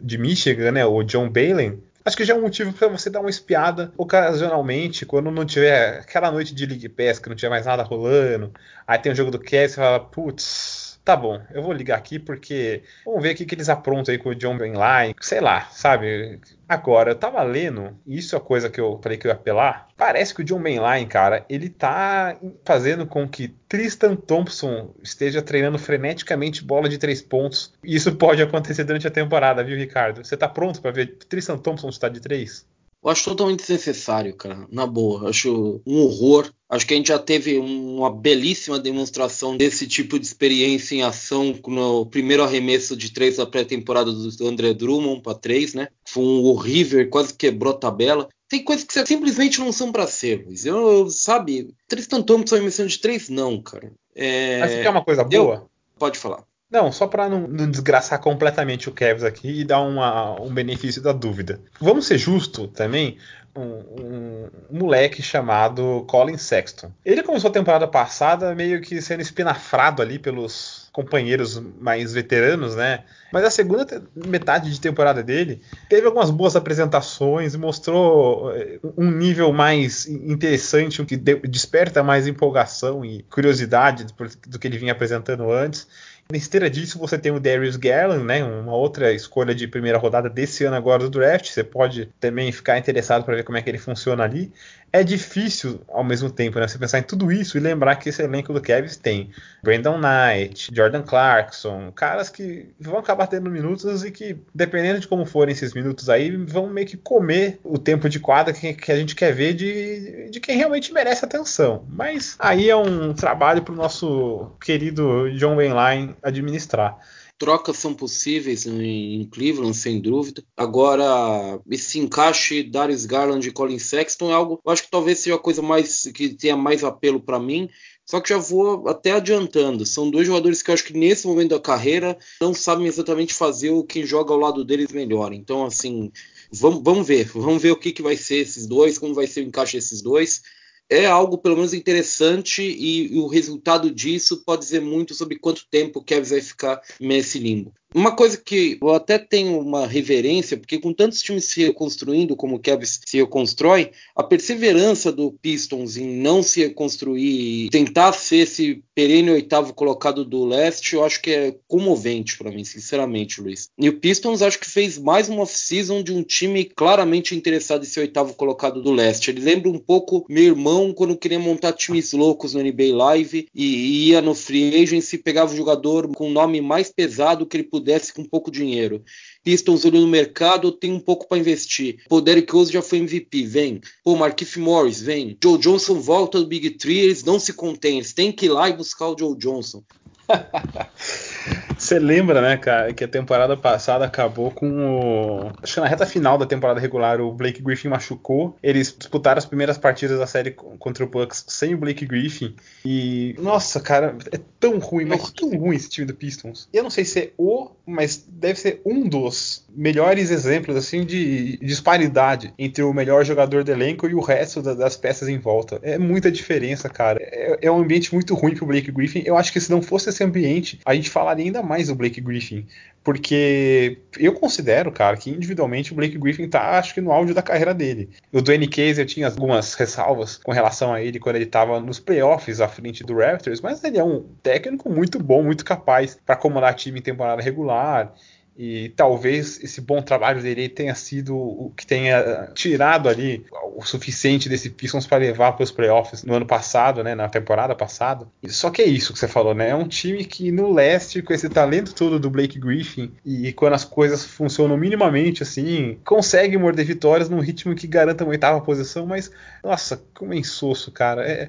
de 0.03 0.17
Michigan, 0.17 0.73
né, 0.73 0.87
o 0.87 1.03
John 1.03 1.29
Balen, 1.29 1.83
Acho 2.05 2.17
que 2.17 2.25
já 2.25 2.35
é 2.35 2.37
um 2.37 2.41
motivo 2.41 2.73
para 2.73 2.89
você 2.89 3.11
dar 3.11 3.21
uma 3.21 3.29
espiada 3.29 3.93
ocasionalmente, 3.97 5.05
quando 5.05 5.31
não 5.31 5.45
tiver 5.45 6.01
aquela 6.01 6.31
noite 6.31 6.55
de 6.55 6.65
League 6.65 6.89
Pass, 6.89 7.19
que 7.19 7.29
não 7.29 7.37
tiver 7.37 7.51
mais 7.51 7.67
nada 7.67 7.83
rolando. 7.83 8.53
Aí 8.87 8.99
tem 8.99 9.13
o 9.13 9.15
jogo 9.15 9.31
do 9.31 9.39
Cavs 9.39 9.73
e 9.73 9.77
fala, 9.77 10.01
putz, 10.01 10.90
tá 11.05 11.17
bom, 11.17 11.41
eu 11.53 11.63
vou 11.63 11.73
ligar 11.73 11.97
aqui 11.97 12.19
porque 12.19 12.83
vamos 13.05 13.23
ver 13.23 13.33
o 13.33 13.37
que, 13.37 13.45
que 13.45 13.55
eles 13.55 13.69
aprontam 13.69 14.13
aí 14.13 14.19
com 14.19 14.31
o 14.31 14.35
John 14.35 14.57
Benline, 14.57 15.15
sei 15.21 15.41
lá, 15.41 15.63
sabe? 15.71 16.41
Agora, 16.69 17.11
eu 17.11 17.17
tava 17.17 17.43
lendo, 17.43 17.99
isso 18.07 18.37
é 18.37 18.39
a 18.39 18.41
coisa 18.41 18.71
que 18.71 18.81
eu 18.81 19.01
falei 19.03 19.19
que 19.19 19.27
eu 19.27 19.31
ia 19.31 19.35
apelar. 19.35 19.89
Parece 19.97 20.35
que 20.35 20.43
o 20.43 20.45
John 20.45 20.63
Benline, 20.63 21.07
cara, 21.07 21.45
ele 21.49 21.69
tá 21.69 22.37
fazendo 22.65 23.07
com 23.07 23.29
que 23.29 23.49
Tristan 23.69 24.15
Thompson 24.15 24.95
esteja 25.03 25.43
treinando 25.43 25.79
freneticamente 25.79 26.63
bola 26.63 26.89
de 26.89 26.99
três 26.99 27.21
pontos. 27.21 27.73
Isso 27.83 28.15
pode 28.15 28.43
acontecer 28.43 28.85
durante 28.85 29.07
a 29.07 29.11
temporada, 29.11 29.65
viu, 29.65 29.77
Ricardo? 29.77 30.25
Você 30.25 30.37
tá 30.37 30.49
pronto 30.49 30.81
para 30.81 30.93
ver 30.93 31.17
Tristan 31.29 31.59
Thompson 31.59 31.89
estar 31.89 32.09
de 32.09 32.21
três? 32.21 32.67
Eu 33.03 33.11
acho 33.11 33.25
totalmente 33.25 33.61
desnecessário, 33.61 34.35
cara. 34.35 34.67
Na 34.71 34.87
boa. 34.87 35.31
Acho 35.31 35.81
um 35.87 36.01
horror. 36.03 36.53
Acho 36.69 36.87
que 36.87 36.93
a 36.93 36.97
gente 36.97 37.09
já 37.09 37.19
teve 37.19 37.59
uma 37.59 38.15
belíssima 38.15 38.79
demonstração 38.79 39.57
desse 39.57 39.87
tipo 39.87 40.19
de 40.19 40.27
experiência 40.27 40.95
em 40.95 41.03
ação 41.03 41.59
no 41.67 42.07
primeiro 42.07 42.43
arremesso 42.43 42.95
de 42.97 43.11
três 43.11 43.39
da 43.39 43.47
pré-temporada 43.47 44.13
do 44.13 44.47
André 44.47 44.75
Drummond 44.75 45.23
para 45.23 45.35
três, 45.35 45.73
né? 45.73 45.89
Foi 46.07 46.23
um 46.23 46.45
horrível, 46.45 47.09
quase 47.09 47.33
quebrou 47.33 47.73
a 47.73 47.77
tabela. 47.77 48.29
Tem 48.49 48.63
coisas 48.63 48.85
que 48.85 49.07
simplesmente 49.07 49.61
não 49.61 49.73
são 49.73 49.91
para 49.91 50.07
ser, 50.07 50.45
Luiz. 50.45 50.67
Eu, 50.67 51.09
sabe, 51.09 51.73
Tristan 51.89 52.21
Thompson 52.21 52.57
arremessando 52.57 52.89
de 52.89 52.99
três, 52.99 53.29
não, 53.29 53.63
cara. 53.63 53.93
É... 54.15 54.59
Mas 54.59 54.73
que 54.73 54.87
é 54.87 54.91
uma 54.91 55.05
coisa 55.05 55.25
boa? 55.25 55.55
Eu... 55.55 55.71
Pode 55.99 56.19
falar. 56.19 56.45
Não, 56.71 56.93
só 56.93 57.07
para 57.07 57.29
não, 57.29 57.49
não, 57.49 57.69
desgraçar 57.69 58.21
completamente 58.21 58.89
o 58.89 58.93
Cavs 58.93 59.25
aqui 59.25 59.61
e 59.61 59.65
dar 59.65 59.81
uma, 59.81 60.41
um 60.41 60.55
benefício 60.55 61.03
da 61.03 61.13
dúvida. 61.13 61.61
Vamos 61.81 62.07
ser 62.07 62.17
justo 62.17 62.69
também. 62.69 63.19
Um, 63.53 63.63
um, 63.63 64.49
um, 64.71 64.79
moleque 64.79 65.21
chamado 65.21 66.05
Colin 66.07 66.39
Sexton. 66.39 66.93
Ele 67.05 67.21
começou 67.25 67.51
a 67.51 67.53
temporada 67.53 67.89
passada 67.89 68.55
meio 68.55 68.81
que 68.81 69.03
sendo 69.03 69.23
espinafrado 69.23 70.01
ali 70.01 70.21
pelos 70.21 70.89
companheiros 70.93 71.61
mais 71.81 72.13
veteranos, 72.13 72.77
né? 72.77 73.03
Mas 73.33 73.45
a 73.45 73.51
segunda 73.51 74.03
metade 74.15 74.71
de 74.71 74.81
temporada 74.81 75.21
dele 75.21 75.61
teve 75.89 76.07
algumas 76.07 76.31
boas 76.31 76.55
apresentações, 76.55 77.57
mostrou 77.57 78.53
eh, 78.55 78.79
um 78.97 79.11
nível 79.11 79.53
mais 79.53 80.07
interessante, 80.07 81.03
o 81.03 81.07
que 81.07 81.17
desperta 81.17 82.05
mais 82.05 82.29
empolgação 82.29 83.05
e 83.05 83.25
curiosidade 83.25 84.07
do 84.47 84.59
que 84.61 84.69
ele 84.69 84.79
vinha 84.79 84.93
apresentando 84.93 85.51
antes. 85.51 85.89
Na 86.31 86.37
esteira 86.37 86.71
disso, 86.71 86.97
você 86.97 87.19
tem 87.19 87.33
o 87.33 87.41
Darius 87.41 87.75
Garland, 87.75 88.25
né, 88.25 88.45
uma 88.45 88.75
outra 88.75 89.13
escolha 89.13 89.53
de 89.53 89.67
primeira 89.67 89.99
rodada 89.99 90.31
desse 90.31 90.65
ano 90.65 90.77
agora 90.77 91.03
do 91.03 91.11
draft. 91.11 91.51
Você 91.51 91.65
pode 91.65 92.07
também 92.21 92.53
ficar 92.53 92.79
interessado 92.79 93.25
para 93.25 93.35
ver 93.35 93.43
como 93.43 93.59
é 93.59 93.63
que 93.63 93.69
ele 93.69 93.79
funciona 93.79 94.23
ali 94.23 94.53
é 94.93 95.05
difícil 95.05 95.81
ao 95.89 96.03
mesmo 96.03 96.31
tempo, 96.31 96.59
né? 96.59 96.67
Você 96.67 96.79
pensar 96.79 96.99
em 96.99 97.03
tudo 97.03 97.31
isso 97.31 97.57
e 97.57 97.61
lembrar 97.61 97.97
que 97.97 98.09
esse 98.09 98.23
elenco 98.23 98.53
do 98.53 98.61
Cavs 98.61 98.97
tem 98.97 99.31
Brandon 99.63 99.99
Knight, 99.99 100.71
Jordan 100.75 101.03
Clarkson, 101.03 101.93
caras 101.93 102.29
que 102.29 102.69
vão 102.79 102.99
acabar 102.99 103.27
tendo 103.27 103.51
minutos 103.51 104.05
e 104.05 104.11
que, 104.11 104.37
dependendo 104.55 105.01
de 105.01 105.07
como 105.07 105.25
forem 105.25 105.53
esses 105.53 105.75
minutos 105.75 106.09
aí, 106.09 106.37
vão 106.37 106.69
meio 106.69 106.87
que 106.87 106.97
comer 106.97 107.61
o 107.63 107.79
tempo 107.79 108.09
de 108.09 108.19
quadra 108.19 108.53
que, 108.53 108.75
que 108.75 108.91
a 108.91 108.97
gente 108.97 109.15
quer 109.15 109.33
ver 109.33 109.55
de, 109.55 110.29
de 110.31 110.41
quem 110.41 110.57
realmente 110.57 110.93
merece 110.93 111.25
atenção. 111.25 111.85
Mas 111.89 112.37
aí 112.39 112.69
é 112.69 112.77
um 112.77 113.13
trabalho 113.13 113.63
para 113.63 113.73
o 113.73 113.77
nosso 113.77 114.51
querido 114.61 115.31
John 115.37 115.57
Wayne 115.57 116.17
administrar 116.23 116.99
trocas 117.41 117.79
são 117.79 117.95
possíveis 117.95 118.67
em 118.67 119.25
Cleveland, 119.33 119.75
sem 119.75 119.99
dúvida. 119.99 120.45
Agora, 120.55 121.59
esse 121.71 121.99
encaixe 121.99 122.63
Darius 122.63 123.07
Garland 123.07 123.49
e 123.49 123.51
Colin 123.51 123.79
Sexton 123.79 124.31
é 124.31 124.35
algo, 124.35 124.61
eu 124.63 124.71
acho 124.71 124.83
que 124.83 124.91
talvez 124.91 125.21
seja 125.21 125.37
a 125.37 125.39
coisa 125.39 125.63
mais 125.63 126.03
que 126.15 126.29
tenha 126.35 126.55
mais 126.55 126.85
apelo 126.85 127.19
para 127.19 127.41
mim. 127.41 127.71
Só 128.05 128.21
que 128.21 128.29
já 128.29 128.37
vou 128.37 128.87
até 128.89 129.13
adiantando. 129.13 129.87
São 129.87 130.11
dois 130.11 130.27
jogadores 130.27 130.63
que 130.63 130.71
eu 130.71 130.75
acho 130.75 130.85
que 130.85 130.93
nesse 130.93 131.27
momento 131.27 131.51
da 131.51 131.61
carreira 131.61 132.19
não 132.43 132.53
sabem 132.53 132.87
exatamente 132.87 133.33
fazer 133.33 133.71
o 133.71 133.85
que 133.85 134.05
joga 134.05 134.35
ao 134.35 134.39
lado 134.39 134.63
deles 134.63 134.93
melhor. 134.93 135.33
Então, 135.33 135.65
assim, 135.65 136.13
vamos, 136.53 136.83
vamos 136.85 137.07
ver. 137.07 137.25
Vamos 137.33 137.63
ver 137.63 137.71
o 137.71 137.77
que, 137.77 137.93
que 137.93 138.03
vai 138.03 138.17
ser 138.17 138.37
esses 138.37 138.67
dois, 138.67 138.99
como 138.99 139.15
vai 139.15 139.27
ser 139.27 139.41
o 139.41 139.45
encaixe 139.45 139.79
desses 139.79 140.03
dois 140.03 140.43
é 140.91 141.07
algo 141.07 141.39
pelo 141.39 141.55
menos 141.55 141.73
interessante 141.73 142.63
e, 142.63 143.15
e, 143.15 143.19
o 143.19 143.29
resultado 143.29 143.91
disso 143.91 144.43
pode 144.45 144.63
dizer 144.63 144.81
muito 144.81 145.15
sobre 145.15 145.39
quanto 145.39 145.67
tempo 145.71 146.01
o 146.01 146.05
Kevs 146.05 146.31
vai 146.31 146.41
ficar 146.41 146.83
nesse 147.01 147.39
limbo. 147.39 147.73
Uma 147.93 148.15
coisa 148.15 148.37
que 148.37 148.79
eu 148.81 148.95
até 148.95 149.19
tenho 149.19 149.59
uma 149.59 149.85
reverência, 149.85 150.57
porque 150.57 150.79
com 150.79 150.93
tantos 150.93 151.21
times 151.21 151.47
se 151.47 151.65
reconstruindo 151.65 152.37
como 152.37 152.55
o 152.55 152.59
Cavs 152.61 153.01
se 153.05 153.17
reconstrói, 153.17 153.91
a 154.15 154.23
perseverança 154.23 155.11
do 155.11 155.33
Pistons 155.33 155.97
em 155.97 156.07
não 156.07 156.41
se 156.41 156.61
reconstruir 156.61 157.67
e 157.67 157.71
tentar 157.71 158.13
ser 158.13 158.37
esse 158.39 158.85
perene 158.95 159.33
oitavo 159.33 159.75
colocado 159.75 160.25
do 160.25 160.45
leste, 160.45 160.95
eu 160.95 161.05
acho 161.05 161.21
que 161.21 161.33
é 161.33 161.57
comovente 161.67 162.39
para 162.39 162.53
mim, 162.53 162.63
sinceramente, 162.63 163.41
Luiz. 163.41 163.71
E 163.77 163.89
o 163.89 163.99
Pistons 163.99 164.41
acho 164.41 164.61
que 164.61 164.71
fez 164.71 164.97
mais 164.97 165.29
uma 165.29 165.43
off-season 165.43 166.01
de 166.01 166.13
um 166.13 166.23
time 166.23 166.65
claramente 166.65 167.35
interessado 167.35 167.83
em 167.83 167.89
ser 167.89 168.01
oitavo 168.01 168.35
colocado 168.35 168.81
do 168.81 168.93
leste. 168.93 169.33
Ele 169.33 169.41
lembra 169.41 169.69
um 169.69 169.79
pouco 169.79 170.25
meu 170.29 170.45
irmão 170.45 170.93
quando 170.93 171.17
queria 171.17 171.41
montar 171.41 171.73
times 171.73 172.13
loucos 172.13 172.55
no 172.55 172.63
NBA 172.63 172.95
Live 172.95 173.49
e 173.53 174.11
ia 174.11 174.23
no 174.23 174.35
free 174.35 174.81
agency, 174.81 175.19
pegava 175.19 175.53
o 175.53 175.57
jogador 175.57 176.07
com 176.15 176.29
o 176.29 176.33
nome 176.33 176.61
mais 176.61 176.89
pesado 176.89 177.45
que 177.47 177.57
ele 177.57 177.65
pudesse 177.65 177.80
com 178.13 178.25
pouco 178.25 178.51
dinheiro. 178.51 179.03
Pistons 179.43 179.85
olhando 179.85 180.03
no 180.03 180.09
mercado, 180.09 180.73
tem 180.73 180.93
um 180.93 181.01
pouco 181.01 181.29
para 181.29 181.39
investir. 181.39 182.03
Pô, 182.09 182.21
Derek 182.21 182.53
Rose 182.53 182.73
já 182.73 182.83
foi 182.83 182.99
MVP, 182.99 183.45
vem. 183.45 183.81
Pô, 184.05 184.17
Markif 184.17 184.59
Morris, 184.59 185.01
vem. 185.01 185.37
Joe 185.43 185.59
Johnson 185.59 186.01
volta 186.01 186.39
do 186.41 186.47
Big 186.47 186.71
Three, 186.71 186.99
eles 186.99 187.25
não 187.25 187.39
se 187.39 187.53
contêm, 187.53 187.97
eles 187.97 188.13
têm 188.13 188.33
que 188.33 188.47
ir 188.47 188.51
lá 188.51 188.69
e 188.69 188.77
buscar 188.77 189.09
o 189.09 189.17
Joe 189.19 189.37
Johnson. 189.37 189.83
Você 191.79 191.99
lembra, 191.99 192.41
né, 192.41 192.57
cara, 192.57 192.93
que 192.93 193.05
a 193.05 193.09
temporada 193.09 193.57
passada 193.57 194.05
acabou 194.05 194.51
com 194.51 194.69
o. 194.69 195.53
Acho 195.63 195.75
que 195.75 195.81
na 195.81 195.87
reta 195.87 196.07
final 196.07 196.37
da 196.37 196.47
temporada 196.47 196.81
regular 196.81 197.21
o 197.21 197.33
Blake 197.33 197.63
Griffin 197.63 197.89
machucou. 197.89 198.57
Eles 198.63 198.95
disputaram 198.97 199.39
as 199.39 199.47
primeiras 199.47 199.79
partidas 199.79 200.19
da 200.19 200.27
série 200.27 200.51
contra 200.51 201.05
o 201.05 201.09
Bucks 201.09 201.45
sem 201.49 201.75
o 201.75 201.79
Blake 201.79 202.05
Griffin. 202.05 202.55
E. 202.85 203.35
Nossa, 203.39 203.81
cara, 203.81 204.17
é 204.33 204.39
tão 204.59 204.79
ruim, 204.79 205.05
mas 205.05 205.31
tão 205.31 205.51
ruim 205.57 205.77
esse 205.77 205.89
time 205.89 206.07
do 206.07 206.15
Pistons. 206.15 206.69
Eu 206.73 206.83
não 206.83 206.91
sei 206.91 207.05
se 207.05 207.19
é 207.19 207.31
o, 207.39 207.71
mas 207.87 208.25
deve 208.29 208.59
ser 208.59 208.81
um 208.85 209.09
dos 209.09 209.65
melhores 209.75 210.31
exemplos, 210.31 210.77
assim, 210.77 211.05
de 211.05 211.57
disparidade 211.59 212.53
entre 212.59 212.83
o 212.83 212.93
melhor 212.93 213.25
jogador 213.25 213.65
do 213.65 213.73
elenco 213.73 214.09
e 214.09 214.15
o 214.15 214.21
resto 214.21 214.63
das 214.63 214.97
peças 214.97 215.29
em 215.29 215.39
volta. 215.39 215.79
É 215.83 215.99
muita 215.99 216.31
diferença, 216.31 216.89
cara. 216.89 217.19
É, 217.23 217.59
é 217.63 217.71
um 217.71 217.79
ambiente 217.79 218.13
muito 218.13 218.35
ruim 218.35 218.55
pro 218.55 218.67
Blake 218.67 218.91
Griffin. 218.91 219.23
Eu 219.25 219.37
acho 219.37 219.53
que 219.53 219.61
se 219.61 219.71
não 219.71 219.81
fosse 219.81 220.11
esse 220.11 220.23
ambiente, 220.23 220.81
a 220.85 220.95
gente 220.95 221.11
falaria 221.31 221.47
ainda 221.47 221.63
mais 221.63 221.89
do 221.89 221.95
Blake 221.95 222.21
Griffin. 222.21 222.67
Porque 223.03 223.99
eu 224.19 224.35
considero, 224.35 224.93
cara, 224.93 225.17
que 225.17 225.31
individualmente 225.31 225.93
o 225.93 225.97
Blake 225.97 226.19
Griffin 226.19 226.49
tá, 226.49 226.79
acho 226.79 226.93
que 226.93 227.01
no 227.01 227.11
auge 227.11 227.33
da 227.33 227.41
carreira 227.41 227.73
dele. 227.73 228.11
O 228.31 228.43
Dwayne 228.43 228.69
Case 228.69 229.01
eu 229.01 229.07
tinha 229.07 229.27
algumas 229.27 229.73
ressalvas 229.75 230.37
com 230.37 230.53
relação 230.53 230.93
a 230.93 231.01
ele 231.01 231.19
quando 231.19 231.37
ele 231.37 231.47
tava 231.47 231.81
nos 231.81 231.99
playoffs 231.99 232.61
à 232.61 232.69
frente 232.69 233.03
do 233.03 233.17
Raptors, 233.17 233.63
mas 233.63 233.83
ele 233.85 233.97
é 233.97 234.05
um 234.05 234.27
técnico 234.43 234.91
muito 234.91 235.19
bom, 235.19 235.43
muito 235.43 235.65
capaz 235.65 236.19
para 236.27 236.37
comandar 236.37 236.75
time 236.75 236.99
em 236.99 237.03
temporada 237.03 237.41
regular 237.41 238.13
E 238.63 238.91
talvez 238.91 239.59
esse 239.65 239.81
bom 239.81 240.03
trabalho 240.03 240.43
dele 240.43 240.69
tenha 240.69 240.95
sido 240.95 241.35
o 241.35 241.73
que 241.75 241.87
tenha 241.87 242.51
tirado 242.53 243.09
ali 243.09 243.43
o 243.75 243.83
suficiente 243.83 244.51
desse 244.51 244.69
Pistons 244.69 245.07
para 245.07 245.17
levar 245.17 245.53
para 245.53 245.65
os 245.65 245.71
playoffs 245.71 246.23
no 246.25 246.35
ano 246.35 246.45
passado, 246.45 247.03
né, 247.03 247.15
na 247.15 247.27
temporada 247.27 247.75
passada. 247.75 248.29
Só 248.49 248.69
que 248.69 248.83
é 248.83 248.85
isso 248.85 249.15
que 249.15 249.19
você 249.19 249.27
falou, 249.27 249.55
né? 249.55 249.71
É 249.71 249.75
um 249.75 249.89
time 249.89 250.27
que 250.27 250.53
no 250.53 250.71
leste, 250.75 251.23
com 251.23 251.33
esse 251.33 251.49
talento 251.49 251.95
todo 251.95 252.21
do 252.21 252.29
Blake 252.29 252.59
Griffin, 252.59 253.11
e 253.25 253.51
quando 253.55 253.73
as 253.73 253.87
coisas 253.87 254.27
funcionam 254.27 254.77
minimamente 254.77 255.43
assim, 255.43 255.99
consegue 256.05 256.59
morder 256.59 256.85
vitórias 256.85 257.31
num 257.31 257.41
ritmo 257.41 257.75
que 257.75 257.87
garanta 257.87 258.25
uma 258.25 258.33
oitava 258.33 258.61
posição, 258.61 259.07
mas 259.07 259.31
nossa, 259.65 260.05
como 260.13 260.35
é 260.35 260.37
insosso, 260.37 260.93
cara. 260.93 261.27
É, 261.27 261.49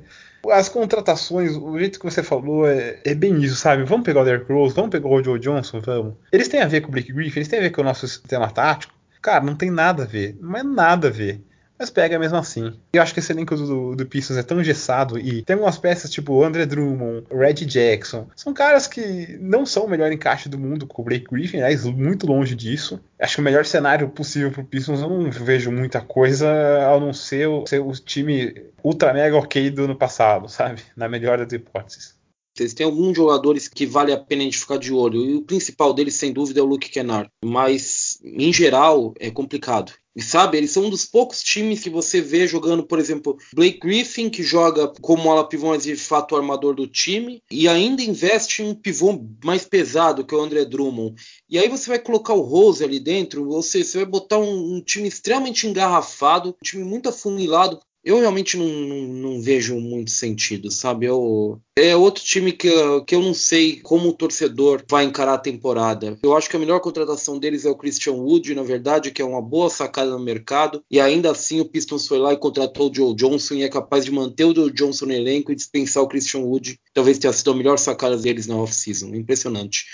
as 0.50 0.70
contratações, 0.70 1.56
o 1.56 1.78
jeito 1.78 2.00
que 2.00 2.06
você 2.06 2.24
falou 2.24 2.68
é, 2.68 3.00
é, 3.04 3.14
bem 3.14 3.42
isso, 3.42 3.56
sabe? 3.56 3.84
Vamos 3.84 4.06
pegar 4.06 4.22
o 4.22 4.26
Derrick 4.26 4.52
Rose, 4.52 4.74
vamos 4.74 4.92
pegar 4.92 5.08
o 5.08 5.24
Joe 5.24 5.40
Johnson, 5.40 5.82
vamos. 5.82 6.16
Eles 6.32 6.48
têm 6.48 6.62
a 6.62 6.68
ver 6.68 6.82
com 6.82 6.90
o 6.90 6.92
Blake 6.92 7.14
Griffin, 7.14 7.40
eles 7.40 7.48
têm 7.48 7.60
a 7.60 7.64
ver 7.64 7.72
com 7.72 7.82
o 7.82 7.86
nosso 7.86 8.08
sistema 8.08 8.50
tático. 8.50 8.94
Cara, 9.22 9.44
não 9.44 9.56
tem 9.56 9.70
nada 9.70 10.04
a 10.04 10.06
ver, 10.06 10.36
não 10.42 10.58
é 10.58 10.64
nada 10.64 11.10
a 11.10 11.12
ver 11.12 11.42
mas 11.82 11.90
pega 11.90 12.20
mesmo 12.20 12.38
assim. 12.38 12.72
Eu 12.94 13.02
acho 13.02 13.12
que 13.12 13.20
esse 13.20 13.32
elenco 13.32 13.56
do, 13.56 13.96
do 13.96 14.06
Pistons 14.06 14.38
é 14.38 14.44
tão 14.44 14.62
engessado 14.62 15.18
e 15.18 15.42
tem 15.42 15.56
algumas 15.56 15.80
peças 15.80 16.12
tipo 16.12 16.44
André 16.44 16.68
Drummond, 16.68 17.26
Red 17.32 17.66
Jackson, 17.66 18.28
são 18.36 18.54
caras 18.54 18.86
que 18.86 19.36
não 19.42 19.66
são 19.66 19.86
o 19.86 19.90
melhor 19.90 20.12
encaixe 20.12 20.48
do 20.48 20.60
mundo 20.60 20.86
com 20.86 21.02
o 21.02 21.06
Blake 21.06 21.26
Griffin, 21.26 21.58
aliás, 21.58 21.84
muito 21.86 22.28
longe 22.28 22.54
disso. 22.54 23.02
Acho 23.20 23.36
que 23.36 23.42
o 23.42 23.44
melhor 23.44 23.66
cenário 23.66 24.08
possível 24.10 24.52
pro 24.52 24.64
Pistons 24.64 25.02
eu 25.02 25.10
não 25.10 25.32
vejo 25.32 25.72
muita 25.72 26.02
coisa 26.02 26.48
a 26.48 27.00
não 27.00 27.14
ser 27.14 27.48
o, 27.48 27.66
ser 27.66 27.80
o 27.80 27.92
time 27.94 28.54
ultra 28.84 29.12
mega 29.12 29.36
ok 29.36 29.72
do 29.72 29.86
ano 29.86 29.96
passado, 29.96 30.48
sabe? 30.50 30.84
Na 30.96 31.10
melhor 31.10 31.40
das 31.40 31.52
hipóteses. 31.52 32.22
Eles 32.60 32.74
têm 32.74 32.86
alguns 32.86 33.16
jogadores 33.16 33.68
que 33.68 33.86
vale 33.86 34.12
a 34.12 34.18
pena 34.18 34.42
a 34.42 34.46
gente 34.46 34.60
ficar 34.60 34.78
de 34.78 34.94
olho. 34.94 35.24
E 35.24 35.36
o 35.36 35.42
principal 35.42 35.94
deles, 35.94 36.16
sem 36.16 36.34
dúvida, 36.34 36.60
é 36.60 36.64
o 36.64 36.66
Luke 36.66 36.90
Kennard. 36.90 37.30
Mas, 37.44 38.20
em 38.24 38.52
geral, 38.52 39.14
é 39.20 39.32
complicado. 39.32 39.94
Sabe, 40.20 40.58
eles 40.58 40.72
são 40.72 40.86
um 40.86 40.89
dos 40.89 41.06
poucos 41.06 41.41
times 41.41 41.82
que 41.82 41.89
você 41.89 42.20
vê 42.20 42.46
jogando, 42.46 42.84
por 42.84 43.00
exemplo, 43.00 43.38
Blake 43.53 43.80
Griffin, 43.80 44.30
que 44.30 44.44
joga 44.44 44.91
como 45.01 45.32
ala 45.32 45.48
pivô, 45.48 45.70
mas 45.70 45.84
de 45.84 45.96
fato 45.96 46.36
armador 46.36 46.75
do 46.75 46.86
time, 46.86 47.41
e 47.50 47.68
ainda 47.68 48.03
investe 48.03 48.62
em 48.62 48.68
um 48.68 48.75
pivô 48.75 49.25
mais 49.44 49.63
pesado, 49.63 50.25
que 50.25 50.36
é 50.36 50.38
o 50.38 50.41
André 50.41 50.65
Drummond. 50.65 51.15
E 51.50 51.58
aí 51.58 51.70
você 51.70 51.89
vai 51.89 52.00
colocar 52.00 52.34
o 52.34 52.41
Rose 52.41 52.84
ali 52.84 53.00
dentro, 53.00 53.48
você, 53.48 53.84
você 53.84 54.00
vai 54.00 54.06
botar 54.06 54.38
um, 54.38 54.75
um 54.75 54.82
time 54.82 55.08
extremamente 55.08 55.65
engarrafado, 55.65 56.50
um 56.50 56.56
time 56.63 56.84
muito 56.84 57.08
afunilado 57.08 57.80
eu 58.03 58.20
realmente 58.20 58.58
não, 58.58 58.67
não, 58.67 59.01
não, 59.08 59.41
vejo 59.41 59.79
muito 59.79 60.12
sentido, 60.12 60.72
sabe? 60.72 61.05
Eu, 61.05 61.62
é 61.77 61.96
outro 61.96 62.24
time 62.24 62.51
que, 62.51 62.70
que 63.05 63.13
eu 63.13 63.22
não 63.22 63.34
sei 63.34 63.79
como 63.79 64.10
o 64.10 64.13
torcedor 64.13 64.84
vai 64.89 65.03
encarar 65.05 65.36
a 65.36 65.39
temporada. 65.39 66.17
Eu 66.24 66.36
acho 66.36 66.50
que 66.50 66.55
a 66.55 66.60
melhor 66.60 66.79
contratação 66.79 67.38
deles 67.38 67.65
é 67.65 67.70
o 67.70 67.75
Christian 67.75 68.13
Wood, 68.13 68.55
na 68.55 68.63
verdade, 68.63 69.12
que 69.12 69.22
é 69.22 69.25
uma 69.25 69.41
boa 69.41 69.70
sacada 69.70 70.12
no 70.12 70.20
mercado. 70.20 70.84
E 70.89 71.00
ainda 71.00 71.31
assim 71.31 71.62
o 71.62 71.65
Pistons 71.65 72.08
foi 72.08 72.17
lá 72.17 72.34
e 72.34 72.38
contratou 72.38 72.89
o 72.89 72.93
Joe 72.93 73.15
Johnson 73.15 73.55
e 73.55 73.63
é 73.63 73.70
capaz 73.70 74.03
de 74.03 74.12
manter 74.12 74.46
o 74.46 74.55
Joe 74.55 74.72
Johnson 74.72 75.05
no 75.05 75.13
elenco 75.13 75.51
e 75.51 75.55
dispensar 75.55 76.01
o 76.01 76.08
Christian 76.08 76.41
Wood. 76.41 76.79
Talvez 76.93 77.20
tenha 77.20 77.34
sido 77.34 77.51
a 77.51 77.55
melhor 77.55 77.77
sacada 77.77 78.17
deles 78.17 78.48
na 78.48 78.55
off-season. 78.55 79.13
Impressionante. 79.13 79.86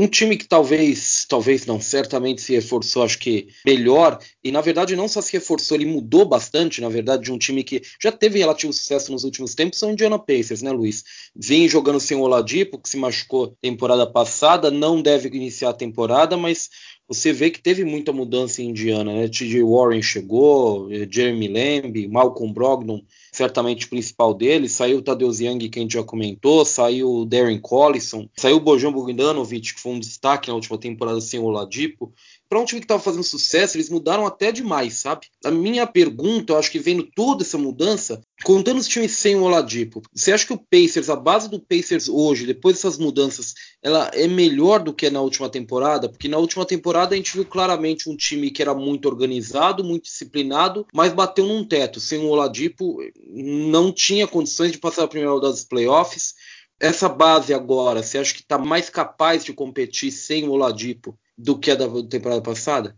Um 0.00 0.06
time 0.06 0.36
que 0.36 0.46
talvez, 0.46 1.26
talvez 1.28 1.66
não, 1.66 1.80
certamente 1.80 2.40
se 2.40 2.54
reforçou, 2.54 3.02
acho 3.02 3.18
que 3.18 3.48
melhor, 3.66 4.20
e 4.44 4.52
na 4.52 4.60
verdade 4.60 4.94
não 4.94 5.08
só 5.08 5.20
se 5.20 5.32
reforçou, 5.32 5.76
ele 5.76 5.86
mudou 5.86 6.24
bastante, 6.24 6.80
na 6.80 6.88
verdade, 6.88 7.24
de 7.24 7.32
um 7.32 7.36
time 7.36 7.64
que 7.64 7.82
já 8.00 8.12
teve 8.12 8.38
relativo 8.38 8.72
sucesso 8.72 9.10
nos 9.10 9.24
últimos 9.24 9.56
tempos, 9.56 9.80
são 9.80 9.88
o 9.88 9.92
Indiana 9.92 10.16
Pacers, 10.16 10.62
né, 10.62 10.70
Luiz? 10.70 11.02
Vem 11.34 11.68
jogando 11.68 11.98
sem 11.98 12.16
o 12.16 12.20
Oladipo, 12.20 12.78
que 12.78 12.88
se 12.88 12.96
machucou 12.96 13.56
temporada 13.60 14.06
passada, 14.06 14.70
não 14.70 15.02
deve 15.02 15.28
iniciar 15.36 15.70
a 15.70 15.74
temporada, 15.74 16.36
mas 16.36 16.68
você 17.08 17.32
vê 17.32 17.50
que 17.50 17.60
teve 17.60 17.84
muita 17.84 18.12
mudança 18.12 18.62
em 18.62 18.68
Indiana, 18.68 19.12
né? 19.12 19.28
TJ 19.28 19.64
Warren 19.64 20.02
chegou, 20.02 20.92
eh, 20.92 21.08
Jeremy 21.10 21.48
Lamb, 21.48 22.06
Malcolm 22.06 22.52
Brogdon, 22.52 23.02
certamente 23.32 23.86
o 23.86 23.90
principal 23.90 24.34
deles, 24.34 24.72
saiu 24.72 24.98
o 24.98 25.02
Tadeusz 25.02 25.40
Young, 25.40 25.68
que 25.68 25.78
a 25.78 25.82
gente 25.82 25.94
já 25.94 26.02
comentou, 26.02 26.64
saiu 26.64 27.10
o 27.10 27.24
Darren 27.24 27.60
Collison, 27.60 28.28
saiu 28.36 28.56
o 28.56 28.60
Bojan 28.60 28.92
Bogdanovic, 28.92 29.74
que 29.74 29.80
foi 29.80 29.92
um 29.92 30.00
destaque 30.00 30.48
na 30.48 30.54
última 30.54 30.78
temporada 30.78 31.20
sem 31.20 31.40
o 31.40 31.44
Oladipo 31.44 32.12
para 32.48 32.58
um 32.58 32.64
time 32.64 32.80
que 32.80 32.86
estava 32.86 33.02
fazendo 33.02 33.22
sucesso, 33.22 33.76
eles 33.76 33.90
mudaram 33.90 34.26
até 34.26 34.50
demais, 34.50 34.94
sabe? 34.94 35.26
A 35.44 35.50
minha 35.50 35.86
pergunta, 35.86 36.52
eu 36.52 36.58
acho 36.58 36.70
que 36.70 36.78
vendo 36.78 37.06
toda 37.14 37.42
essa 37.42 37.58
mudança, 37.58 38.22
contando 38.42 38.78
os 38.78 38.88
times 38.88 39.12
sem 39.12 39.36
o 39.36 39.42
Oladipo, 39.42 40.00
você 40.14 40.32
acha 40.32 40.46
que 40.46 40.52
o 40.54 40.58
Pacers, 40.58 41.10
a 41.10 41.16
base 41.16 41.50
do 41.50 41.60
Pacers 41.60 42.08
hoje, 42.08 42.46
depois 42.46 42.76
dessas 42.76 42.96
mudanças, 42.96 43.54
ela 43.82 44.10
é 44.14 44.26
melhor 44.26 44.82
do 44.82 44.94
que 44.94 45.10
na 45.10 45.20
última 45.20 45.50
temporada? 45.50 46.08
Porque 46.08 46.28
na 46.28 46.38
última 46.38 46.64
temporada 46.64 47.14
a 47.14 47.16
gente 47.16 47.34
viu 47.34 47.44
claramente 47.44 48.08
um 48.08 48.16
time 48.16 48.50
que 48.50 48.62
era 48.62 48.74
muito 48.74 49.06
organizado, 49.06 49.84
muito 49.84 50.04
disciplinado, 50.04 50.86
mas 50.94 51.12
bateu 51.12 51.46
num 51.46 51.64
teto. 51.64 52.00
Sem 52.00 52.20
o 52.20 52.28
Oladipo, 52.28 52.98
não 53.28 53.92
tinha 53.92 54.26
condições 54.26 54.72
de 54.72 54.78
passar 54.78 55.04
a 55.04 55.08
primeira 55.08 55.32
rodada 55.32 55.52
dos 55.52 55.64
playoffs. 55.64 56.34
Essa 56.80 57.08
base 57.08 57.52
agora, 57.52 58.02
você 58.02 58.18
acha 58.18 58.32
que 58.32 58.40
está 58.40 58.56
mais 58.58 58.88
capaz 58.88 59.44
de 59.44 59.52
competir 59.52 60.10
sem 60.10 60.48
o 60.48 60.52
Oladipo 60.52 61.18
do 61.36 61.58
que 61.58 61.70
a 61.70 61.74
da 61.74 61.86
temporada 62.08 62.40
passada? 62.40 62.96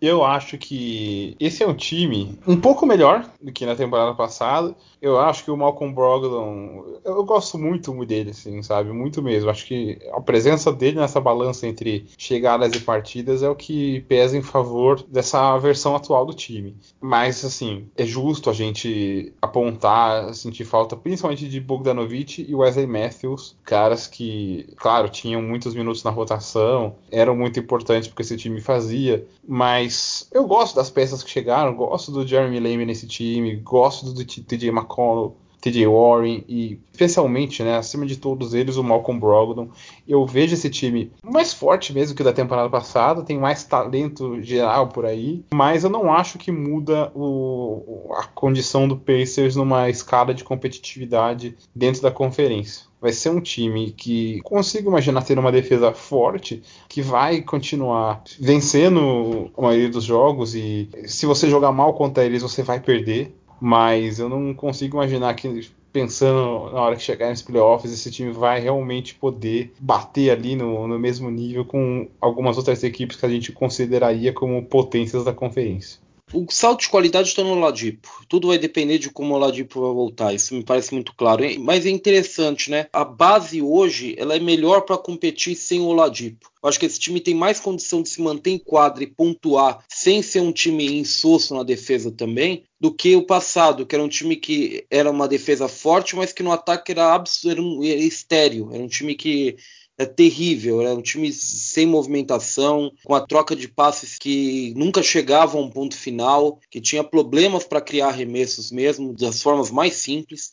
Eu 0.00 0.24
acho 0.24 0.58
que 0.58 1.36
esse 1.40 1.62
é 1.62 1.66
um 1.66 1.74
time 1.74 2.38
um 2.46 2.60
pouco 2.60 2.84
melhor 2.84 3.28
do 3.40 3.52
que 3.52 3.64
na 3.64 3.74
temporada 3.74 4.14
passada. 4.14 4.74
Eu 5.00 5.18
acho 5.18 5.44
que 5.44 5.50
o 5.50 5.56
Malcolm 5.56 5.94
Brogdon, 5.94 7.00
eu 7.04 7.24
gosto 7.24 7.58
muito 7.58 7.92
dele, 8.04 8.30
assim, 8.30 8.62
sabe? 8.62 8.92
Muito 8.92 9.22
mesmo. 9.22 9.48
Acho 9.48 9.66
que 9.66 9.98
a 10.12 10.20
presença 10.20 10.72
dele 10.72 10.98
nessa 10.98 11.20
balança 11.20 11.66
entre 11.66 12.06
chegadas 12.18 12.74
e 12.74 12.80
partidas 12.80 13.42
é 13.42 13.48
o 13.48 13.54
que 13.54 14.00
pesa 14.02 14.36
em 14.36 14.42
favor 14.42 15.02
dessa 15.02 15.56
versão 15.58 15.94
atual 15.96 16.26
do 16.26 16.34
time. 16.34 16.76
Mas, 17.00 17.44
assim, 17.44 17.88
é 17.96 18.04
justo 18.04 18.50
a 18.50 18.52
gente 18.52 19.32
apontar, 19.40 20.34
sentir 20.34 20.64
falta, 20.64 20.96
principalmente 20.96 21.48
de 21.48 21.60
Bogdanovic 21.60 22.44
e 22.46 22.54
Wesley 22.54 22.86
Matthews, 22.86 23.56
caras 23.64 24.06
que, 24.06 24.68
claro, 24.76 25.08
tinham 25.08 25.40
muitos 25.40 25.74
minutos 25.74 26.02
na 26.02 26.10
rotação, 26.10 26.96
eram 27.10 27.36
muito 27.36 27.60
importantes 27.60 28.08
porque 28.08 28.22
esse 28.22 28.36
time 28.36 28.60
fazia, 28.60 29.26
mas 29.46 29.85
mas 29.86 30.28
eu 30.32 30.44
gosto 30.46 30.74
das 30.74 30.90
peças 30.90 31.22
que 31.22 31.30
chegaram, 31.30 31.76
gosto 31.76 32.10
do 32.10 32.26
Jeremy 32.26 32.58
Lamb 32.58 32.84
nesse 32.84 33.06
time, 33.06 33.56
gosto 33.56 34.12
do 34.12 34.24
TJ 34.24 34.70
McConnell, 34.70 35.36
TJ 35.66 35.86
Warren 35.86 36.44
e 36.48 36.78
especialmente, 36.92 37.62
né, 37.62 37.76
acima 37.76 38.06
de 38.06 38.16
todos 38.16 38.54
eles, 38.54 38.76
o 38.76 38.84
Malcolm 38.84 39.20
Brogdon. 39.20 39.68
Eu 40.06 40.24
vejo 40.24 40.54
esse 40.54 40.70
time 40.70 41.10
mais 41.22 41.52
forte 41.52 41.92
mesmo 41.92 42.14
que 42.14 42.22
o 42.22 42.24
da 42.24 42.32
temporada 42.32 42.70
passada, 42.70 43.22
tem 43.22 43.38
mais 43.38 43.64
talento 43.64 44.40
geral 44.40 44.88
por 44.88 45.04
aí, 45.04 45.44
mas 45.52 45.84
eu 45.84 45.90
não 45.90 46.12
acho 46.12 46.38
que 46.38 46.52
muda 46.52 47.10
o, 47.14 48.10
a 48.16 48.24
condição 48.24 48.86
do 48.86 48.96
Pacers 48.96 49.56
numa 49.56 49.90
escala 49.90 50.32
de 50.32 50.44
competitividade 50.44 51.56
dentro 51.74 52.00
da 52.02 52.10
conferência 52.10 52.86
vai 52.98 53.12
ser 53.12 53.30
um 53.30 53.40
time 53.40 53.92
que 53.92 54.40
consigo 54.40 54.88
imaginar 54.88 55.22
ter 55.22 55.38
uma 55.38 55.52
defesa 55.52 55.92
forte, 55.92 56.62
que 56.88 57.02
vai 57.02 57.40
continuar 57.42 58.22
vencendo 58.40 59.50
a 59.56 59.62
maioria 59.62 59.90
dos 59.90 60.02
jogos 60.02 60.54
e 60.54 60.88
se 61.04 61.26
você 61.26 61.48
jogar 61.48 61.70
mal 61.72 61.94
contra 61.94 62.24
eles, 62.24 62.42
você 62.42 62.62
vai 62.62 62.80
perder. 62.80 63.32
Mas 63.60 64.18
eu 64.18 64.28
não 64.28 64.52
consigo 64.54 64.96
imaginar 64.96 65.34
que 65.34 65.70
pensando 65.92 66.70
na 66.72 66.80
hora 66.80 66.94
que 66.96 67.02
chegar 67.02 67.30
nos 67.30 67.40
playoffs, 67.40 67.90
esse 67.90 68.10
time 68.10 68.30
vai 68.30 68.60
realmente 68.60 69.14
poder 69.14 69.72
bater 69.80 70.30
ali 70.30 70.54
no, 70.54 70.86
no 70.86 70.98
mesmo 70.98 71.30
nível 71.30 71.64
com 71.64 72.06
algumas 72.20 72.58
outras 72.58 72.84
equipes 72.84 73.16
que 73.16 73.24
a 73.24 73.28
gente 73.30 73.50
consideraria 73.50 74.30
como 74.32 74.62
potências 74.62 75.24
da 75.24 75.32
conferência. 75.32 75.98
O 76.32 76.44
salto 76.50 76.80
de 76.80 76.88
qualidade 76.88 77.28
está 77.28 77.44
no 77.44 77.52
Oladipo. 77.52 78.24
Tudo 78.28 78.48
vai 78.48 78.58
depender 78.58 78.98
de 78.98 79.08
como 79.08 79.32
o 79.32 79.36
Oladipo 79.36 79.80
vai 79.80 79.92
voltar. 79.92 80.34
Isso 80.34 80.56
me 80.56 80.64
parece 80.64 80.92
muito 80.92 81.14
claro. 81.14 81.44
Mas 81.60 81.86
é 81.86 81.90
interessante, 81.90 82.68
né? 82.68 82.88
A 82.92 83.04
base 83.04 83.62
hoje 83.62 84.16
ela 84.18 84.34
é 84.34 84.40
melhor 84.40 84.80
para 84.80 84.98
competir 84.98 85.54
sem 85.54 85.80
o 85.80 85.84
Oladipo. 85.84 86.50
Eu 86.60 86.68
acho 86.68 86.80
que 86.80 86.86
esse 86.86 86.98
time 86.98 87.20
tem 87.20 87.32
mais 87.32 87.60
condição 87.60 88.02
de 88.02 88.08
se 88.08 88.20
manter 88.20 88.50
em 88.50 88.58
quadra 88.58 89.04
e 89.04 89.06
pontuar 89.06 89.84
sem 89.88 90.20
ser 90.20 90.40
um 90.40 90.50
time 90.50 90.98
insosso 90.98 91.54
na 91.54 91.62
defesa 91.62 92.10
também 92.10 92.64
do 92.80 92.92
que 92.92 93.14
o 93.14 93.22
passado, 93.22 93.86
que 93.86 93.94
era 93.94 94.02
um 94.02 94.08
time 94.08 94.34
que 94.34 94.84
era 94.90 95.08
uma 95.08 95.28
defesa 95.28 95.68
forte, 95.68 96.16
mas 96.16 96.32
que 96.32 96.42
no 96.42 96.50
ataque 96.50 96.90
era, 96.90 97.14
absurdo, 97.14 97.52
era, 97.52 97.62
um, 97.62 97.84
era 97.84 98.00
estéreo. 98.00 98.70
Era 98.72 98.82
um 98.82 98.88
time 98.88 99.14
que 99.14 99.56
é 99.98 100.04
terrível. 100.04 100.82
Era 100.82 100.94
um 100.94 101.02
time 101.02 101.32
sem 101.32 101.86
movimentação, 101.86 102.92
com 103.04 103.14
a 103.14 103.26
troca 103.26 103.56
de 103.56 103.68
passes 103.68 104.18
que 104.18 104.72
nunca 104.76 105.02
chegava 105.02 105.56
a 105.56 105.60
um 105.60 105.70
ponto 105.70 105.96
final, 105.96 106.60
que 106.70 106.80
tinha 106.80 107.02
problemas 107.02 107.64
para 107.64 107.80
criar 107.80 108.08
arremessos 108.08 108.70
mesmo, 108.70 109.14
das 109.14 109.42
formas 109.42 109.70
mais 109.70 109.94
simples. 109.94 110.50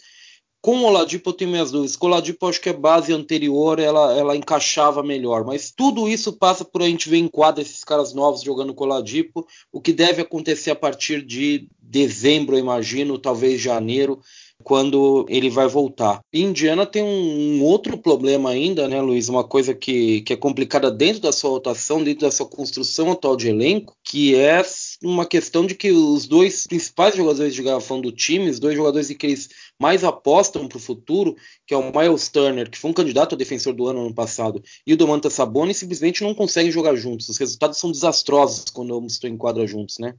Com 0.61 0.77
o 0.77 0.85
Oladipo 0.85 1.29
eu 1.29 1.33
tenho 1.33 1.51
minhas 1.51 1.71
dúvidas. 1.71 1.97
Com 1.97 2.07
o 2.07 2.09
Oladipo 2.09 2.47
acho 2.47 2.61
que 2.61 2.69
a 2.69 2.73
base 2.73 3.11
anterior 3.11 3.79
ela, 3.79 4.17
ela 4.17 4.33
encaixava 4.33 5.03
melhor. 5.03 5.43
Mas 5.43 5.71
tudo 5.71 6.07
isso 6.07 6.31
passa 6.31 6.63
por 6.63 6.81
a 6.81 6.85
gente 6.85 7.09
ver 7.09 7.17
em 7.17 7.27
quadra 7.27 7.61
esses 7.61 7.83
caras 7.83 8.13
novos 8.13 8.41
jogando 8.41 8.73
com 8.73 8.85
o 8.85 8.87
Oladipo. 8.87 9.45
O 9.73 9.81
que 9.81 9.91
deve 9.91 10.21
acontecer 10.21 10.71
a 10.71 10.75
partir 10.75 11.21
de 11.21 11.67
dezembro, 11.93 12.57
imagino, 12.57 13.19
talvez 13.19 13.61
janeiro 13.61 14.19
quando 14.63 15.25
ele 15.29 15.49
vai 15.49 15.67
voltar. 15.67 16.21
E 16.31 16.41
Indiana 16.41 16.85
tem 16.85 17.03
um, 17.03 17.57
um, 17.57 17.63
outro 17.63 17.97
problema 17.97 18.49
ainda, 18.49 18.87
né, 18.87 19.01
Luiz? 19.01 19.27
Uma 19.27 19.43
coisa 19.43 19.73
que, 19.73 20.21
que 20.21 20.33
é 20.33 20.37
complicada 20.37 20.89
dentro 20.89 21.21
da 21.21 21.31
sua 21.31 21.49
rotação, 21.49 22.03
dentro 22.03 22.21
da 22.21 22.31
sua 22.31 22.47
construção 22.47 23.11
atual 23.11 23.35
de 23.35 23.49
elenco, 23.49 23.93
que 24.03 24.35
é 24.35 24.63
uma 25.03 25.25
questão 25.25 25.65
de 25.65 25.75
que 25.75 25.91
os 25.91 26.25
dois 26.25 26.65
principais 26.65 27.15
jogadores 27.15 27.53
de 27.53 27.61
garrafão 27.61 27.99
do 27.99 28.11
time, 28.11 28.49
os 28.49 28.59
dois 28.59 28.75
jogadores 28.75 29.09
que 29.09 29.25
eles 29.25 29.49
mais 29.79 30.03
apostam 30.03 30.67
para 30.67 30.77
o 30.77 30.81
futuro, 30.81 31.35
que 31.67 31.73
é 31.73 31.77
o 31.77 31.91
Miles 31.91 32.29
Turner, 32.29 32.69
que 32.69 32.77
foi 32.77 32.91
um 32.91 32.93
candidato 32.93 33.35
a 33.35 33.37
defensor 33.37 33.73
do 33.73 33.87
ano 33.87 34.01
ano 34.05 34.15
passado, 34.15 34.63
e 34.87 34.93
o 34.93 34.97
Domantas 34.97 35.33
Sabonis, 35.33 35.77
simplesmente 35.77 36.23
não 36.23 36.33
conseguem 36.33 36.71
jogar 36.71 36.95
juntos. 36.95 37.27
Os 37.27 37.37
resultados 37.37 37.77
são 37.77 37.91
desastrosos 37.91 38.65
quando 38.71 38.95
ambos 38.95 39.13
estão 39.13 39.29
em 39.29 39.37
quadra 39.37 39.67
juntos, 39.67 39.97
né? 39.99 40.15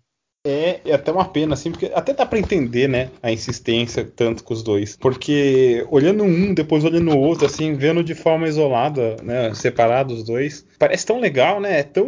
É, 0.46 0.80
é 0.84 0.92
até 0.92 1.10
uma 1.10 1.24
pena, 1.24 1.54
assim, 1.54 1.70
porque 1.70 1.90
até 1.94 2.12
dá 2.12 2.26
para 2.26 2.38
entender, 2.38 2.86
né, 2.86 3.10
a 3.22 3.32
insistência 3.32 4.04
tanto 4.04 4.44
com 4.44 4.52
os 4.52 4.62
dois. 4.62 4.94
Porque 4.94 5.86
olhando 5.90 6.22
um, 6.22 6.52
depois 6.52 6.84
olhando 6.84 7.12
o 7.12 7.18
outro, 7.18 7.46
assim, 7.46 7.74
vendo 7.74 8.04
de 8.04 8.14
forma 8.14 8.46
isolada, 8.46 9.16
né, 9.22 9.54
separados 9.54 10.18
os 10.18 10.24
dois, 10.24 10.66
parece 10.78 11.06
tão 11.06 11.18
legal, 11.18 11.60
né, 11.60 11.80
é 11.80 11.82
tão 11.82 12.06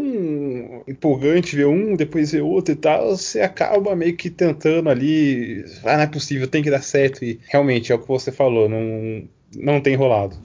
empolgante 0.87 1.57
ver 1.57 1.67
um, 1.67 1.97
depois 1.97 2.33
ver 2.33 2.43
outro 2.43 2.75
e 2.75 2.77
tal, 2.77 3.17
você 3.17 3.41
acaba 3.41 3.97
meio 3.97 4.15
que 4.15 4.29
tentando 4.29 4.91
ali, 4.91 5.65
ah, 5.83 5.97
não 5.97 6.03
é 6.03 6.07
possível, 6.07 6.47
tem 6.47 6.63
que 6.63 6.71
dar 6.71 6.83
certo, 6.83 7.25
e 7.25 7.41
realmente 7.49 7.91
é 7.91 7.95
o 7.95 7.99
que 7.99 8.07
você 8.07 8.31
falou, 8.31 8.69
não, 8.69 9.27
não 9.55 9.81
tem 9.81 9.97
rolado. 9.97 10.37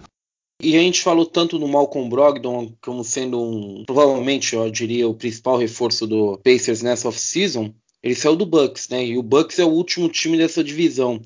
E 0.63 0.77
a 0.77 0.79
gente 0.79 1.01
falou 1.01 1.25
tanto 1.25 1.57
no 1.57 1.67
Malcolm 1.67 2.07
Brogdon 2.07 2.71
como 2.81 3.03
sendo 3.03 3.41
um, 3.41 3.83
provavelmente, 3.83 4.55
eu 4.55 4.69
diria, 4.69 5.07
o 5.07 5.15
principal 5.15 5.57
reforço 5.57 6.05
do 6.05 6.37
Pacers 6.37 6.83
nessa 6.83 7.07
off-season. 7.07 7.73
Ele 8.03 8.15
saiu 8.15 8.35
do 8.35 8.45
Bucks, 8.45 8.89
né? 8.89 9.05
E 9.05 9.17
o 9.17 9.23
Bucks 9.23 9.59
é 9.59 9.63
o 9.63 9.69
último 9.69 10.09
time 10.09 10.37
dessa 10.37 10.63
divisão. 10.63 11.21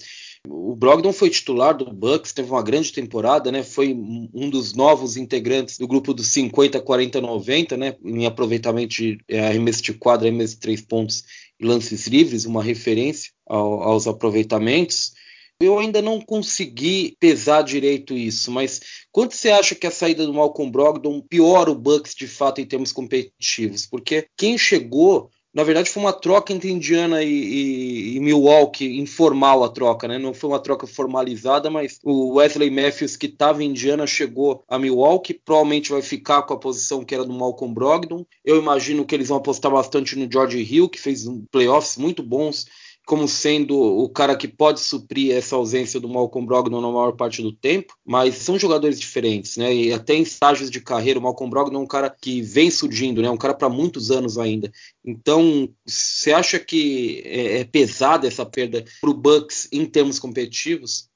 O 0.47 0.75
Brogdon 0.75 1.11
foi 1.11 1.29
titular 1.29 1.75
do 1.75 1.91
Bucks, 1.91 2.33
teve 2.33 2.51
uma 2.51 2.61
grande 2.61 2.91
temporada, 2.91 3.51
né? 3.51 3.63
Foi 3.63 3.93
um 3.93 4.49
dos 4.49 4.73
novos 4.73 5.17
integrantes 5.17 5.77
do 5.77 5.87
grupo 5.87 6.13
dos 6.13 6.27
50, 6.27 6.79
40, 6.81 7.21
90, 7.21 7.77
né? 7.77 7.95
Em 8.03 8.25
aproveitamento 8.25 8.95
de 8.95 9.17
é, 9.27 9.47
arremesso 9.47 9.81
de 9.81 9.93
quadra, 9.93 10.27
arremesso 10.27 10.55
de 10.55 10.59
três 10.59 10.81
pontos 10.81 11.23
e 11.59 11.65
lances 11.65 12.07
livres, 12.07 12.45
uma 12.45 12.61
referência 12.61 13.31
ao, 13.47 13.81
aos 13.81 14.07
aproveitamentos. 14.07 15.13
Eu 15.59 15.79
ainda 15.79 16.01
não 16.01 16.19
consegui 16.19 17.15
pesar 17.17 17.61
direito 17.61 18.13
isso, 18.13 18.51
mas 18.51 18.81
quanto 19.09 19.33
você 19.35 19.49
acha 19.49 19.73
que 19.73 19.87
a 19.87 19.91
saída 19.91 20.25
do 20.25 20.33
Malcolm 20.33 20.69
Brogdon 20.69 21.21
piora 21.21 21.71
o 21.71 21.75
Bucks 21.75 22.13
de 22.13 22.27
fato 22.27 22.59
em 22.59 22.65
termos 22.65 22.91
competitivos? 22.91 23.85
Porque 23.85 24.27
quem 24.35 24.57
chegou 24.57 25.31
na 25.55 25.63
verdade 25.63 25.89
foi 25.89 26.03
uma 26.03 26.11
troca 26.11 26.51
entre 26.51 26.69
Indiana 26.69 27.23
e, 27.23 27.29
e, 27.29 28.15
e, 28.17 28.19
Milwaukee, 28.19 28.99
informal 28.99 29.63
a 29.63 29.69
troca, 29.69 30.05
né? 30.05 30.17
Não 30.17 30.33
foi 30.33 30.49
uma 30.49 30.59
troca 30.59 30.85
formalizada, 30.85 31.69
mas 31.69 31.97
o 32.03 32.33
Wesley 32.33 32.69
Matthews 32.69 33.15
que 33.15 33.27
estava 33.27 33.63
em 33.63 33.69
Indiana 33.69 34.05
chegou 34.05 34.65
a 34.67 34.77
Milwaukee, 34.77 35.33
provavelmente 35.33 35.91
vai 35.91 36.01
ficar 36.01 36.41
com 36.41 36.53
a 36.53 36.59
posição 36.59 37.05
que 37.05 37.15
era 37.15 37.23
do 37.23 37.31
Malcolm 37.31 37.73
Brogdon. 37.73 38.25
Eu 38.43 38.57
imagino 38.57 39.05
que 39.05 39.15
eles 39.15 39.29
vão 39.29 39.37
apostar 39.37 39.71
bastante 39.71 40.17
no 40.17 40.29
George 40.29 40.61
Hill, 40.61 40.89
que 40.89 40.99
fez 40.99 41.25
um 41.25 41.45
playoffs 41.49 41.95
muito 41.95 42.21
bons 42.21 42.65
como 43.05 43.27
sendo 43.27 43.77
o 43.77 44.09
cara 44.09 44.35
que 44.35 44.47
pode 44.47 44.79
suprir 44.79 45.35
essa 45.35 45.55
ausência 45.55 45.99
do 45.99 46.09
Malcolm 46.09 46.45
Brogdon 46.45 46.81
na 46.81 46.91
maior 46.91 47.11
parte 47.11 47.41
do 47.41 47.51
tempo, 47.51 47.93
mas 48.03 48.35
são 48.35 48.57
jogadores 48.57 48.99
diferentes, 48.99 49.57
né? 49.57 49.73
E 49.73 49.93
até 49.93 50.15
em 50.15 50.23
estágios 50.23 50.71
de 50.71 50.81
carreira, 50.81 51.19
o 51.19 51.21
Malcolm 51.21 51.49
Brogdon 51.49 51.77
é 51.77 51.83
um 51.83 51.87
cara 51.87 52.09
que 52.09 52.41
vem 52.41 52.71
surgindo, 52.71 53.21
né? 53.21 53.29
Um 53.29 53.37
cara 53.37 53.53
para 53.53 53.69
muitos 53.69 54.09
anos 54.09 54.37
ainda. 54.37 54.71
Então, 55.05 55.69
você 55.85 56.33
acha 56.33 56.59
que 56.59 57.21
é, 57.25 57.59
é 57.59 57.63
pesada 57.63 58.27
essa 58.27 58.45
perda 58.45 58.83
para 58.99 59.09
o 59.09 59.13
Bucks 59.13 59.69
em 59.71 59.85
termos 59.85 60.17
competitivos? 60.17 61.07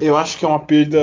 Eu 0.00 0.16
acho 0.16 0.38
que 0.38 0.44
é 0.44 0.48
uma 0.48 0.60
perda, 0.60 1.00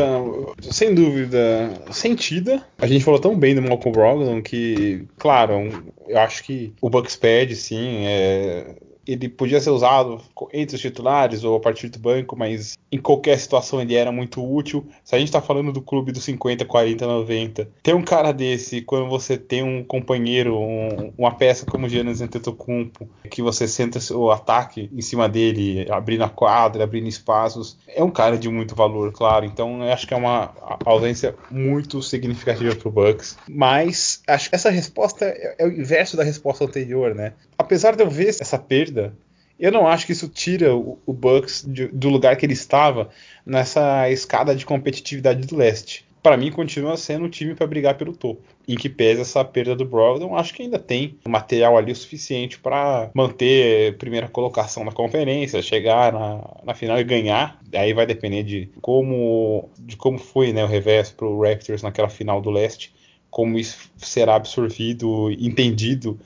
sem 0.71 0.93
dúvida, 0.93 1.81
sentida. 1.91 2.63
A 2.77 2.85
gente 2.85 3.03
falou 3.03 3.19
tão 3.19 3.35
bem 3.35 3.55
do 3.55 3.61
Malcolm 3.61 3.91
Brogdon 3.91 4.41
que, 4.41 5.07
claro, 5.17 5.93
eu 6.07 6.17
acho 6.19 6.43
que 6.43 6.73
o 6.79 6.89
Bucks 6.89 7.15
perde, 7.15 7.55
sim. 7.55 8.05
É 8.05 8.75
ele 9.05 9.27
podia 9.29 9.59
ser 9.59 9.69
usado 9.69 10.21
entre 10.51 10.75
os 10.75 10.81
titulares 10.81 11.43
ou 11.43 11.55
a 11.55 11.59
partir 11.59 11.89
do 11.89 11.99
banco, 11.99 12.35
mas 12.37 12.77
em 12.91 12.97
qualquer 12.97 13.37
situação 13.37 13.81
ele 13.81 13.95
era 13.95 14.11
muito 14.11 14.43
útil. 14.43 14.87
Se 15.03 15.15
a 15.15 15.19
gente 15.19 15.27
está 15.27 15.41
falando 15.41 15.71
do 15.71 15.81
clube 15.81 16.11
dos 16.11 16.23
50, 16.23 16.65
40, 16.65 17.05
90, 17.05 17.69
ter 17.81 17.95
um 17.95 18.03
cara 18.03 18.31
desse, 18.31 18.81
quando 18.81 19.09
você 19.09 19.37
tem 19.37 19.63
um 19.63 19.83
companheiro, 19.83 20.57
um, 20.57 21.13
uma 21.17 21.33
peça 21.35 21.65
como 21.65 21.89
Giannis 21.89 22.21
Antetokounmpo, 22.21 23.09
que 23.29 23.41
você 23.41 23.67
senta 23.67 23.99
o 24.13 24.31
ataque 24.31 24.89
em 24.93 25.01
cima 25.01 25.27
dele, 25.27 25.85
abrindo 25.89 26.23
a 26.23 26.29
quadra, 26.29 26.83
abrindo 26.83 27.07
espaços, 27.07 27.77
é 27.87 28.03
um 28.03 28.11
cara 28.11 28.37
de 28.37 28.49
muito 28.49 28.75
valor, 28.75 29.11
claro. 29.11 29.45
Então 29.45 29.83
eu 29.83 29.91
acho 29.91 30.07
que 30.07 30.13
é 30.13 30.17
uma 30.17 30.53
ausência 30.85 31.35
muito 31.49 32.01
significativa 32.01 32.75
para 32.75 32.87
o 32.87 32.91
Bucks. 32.91 33.37
Mas 33.49 34.21
acho 34.27 34.49
que 34.49 34.55
essa 34.55 34.69
resposta 34.69 35.25
é, 35.25 35.55
é 35.59 35.65
o 35.65 35.71
inverso 35.71 36.15
da 36.15 36.23
resposta 36.23 36.63
anterior, 36.63 37.15
né? 37.15 37.33
Apesar 37.57 37.95
de 37.95 38.03
eu 38.03 38.09
ver 38.09 38.29
essa 38.29 38.57
perda 38.57 38.92
corrida, 38.93 39.13
eu 39.59 39.71
não 39.71 39.87
acho 39.87 40.05
que 40.05 40.11
isso 40.11 40.27
tira 40.27 40.75
o, 40.75 40.99
o 41.05 41.13
Bucks 41.13 41.65
de, 41.67 41.87
do 41.87 42.09
lugar 42.09 42.35
que 42.37 42.45
ele 42.45 42.53
estava 42.53 43.09
nessa 43.45 44.09
escada 44.09 44.55
de 44.55 44.65
competitividade 44.65 45.45
do 45.47 45.55
leste. 45.55 46.05
Para 46.21 46.37
mim, 46.37 46.51
continua 46.51 46.95
sendo 46.95 47.25
um 47.25 47.29
time 47.29 47.53
para 47.53 47.67
brigar 47.67 47.97
pelo 47.97 48.15
topo. 48.15 48.41
Em 48.65 48.77
que 48.77 48.87
pesa 48.87 49.23
essa 49.23 49.43
perda 49.43 49.75
do 49.75 49.83
Brogdon, 49.83 50.37
acho 50.37 50.53
que 50.53 50.63
ainda 50.63 50.79
tem 50.79 51.17
material 51.27 51.77
ali 51.77 51.91
o 51.91 51.95
suficiente 51.95 52.57
para 52.57 53.11
manter 53.13 53.97
primeira 53.97 54.29
colocação 54.29 54.85
na 54.85 54.91
conferência, 54.93 55.61
chegar 55.61 56.13
na, 56.13 56.39
na, 56.63 56.73
final 56.73 56.97
e 56.97 57.03
ganhar. 57.03 57.59
Aí 57.73 57.93
vai 57.93 58.05
depender 58.05 58.43
de 58.43 58.69
como, 58.81 59.69
de 59.77 59.97
como 59.97 60.17
foi 60.17 60.53
né, 60.53 60.63
o 60.63 60.67
revés 60.67 61.11
para 61.11 61.27
o 61.27 61.41
Raptors 61.41 61.83
naquela 61.83 62.07
final 62.07 62.41
do 62.41 62.49
leste, 62.49 62.93
como 63.29 63.59
isso 63.59 63.91
será 63.97 64.35
absorvido, 64.35 65.29
entendido 65.31 66.17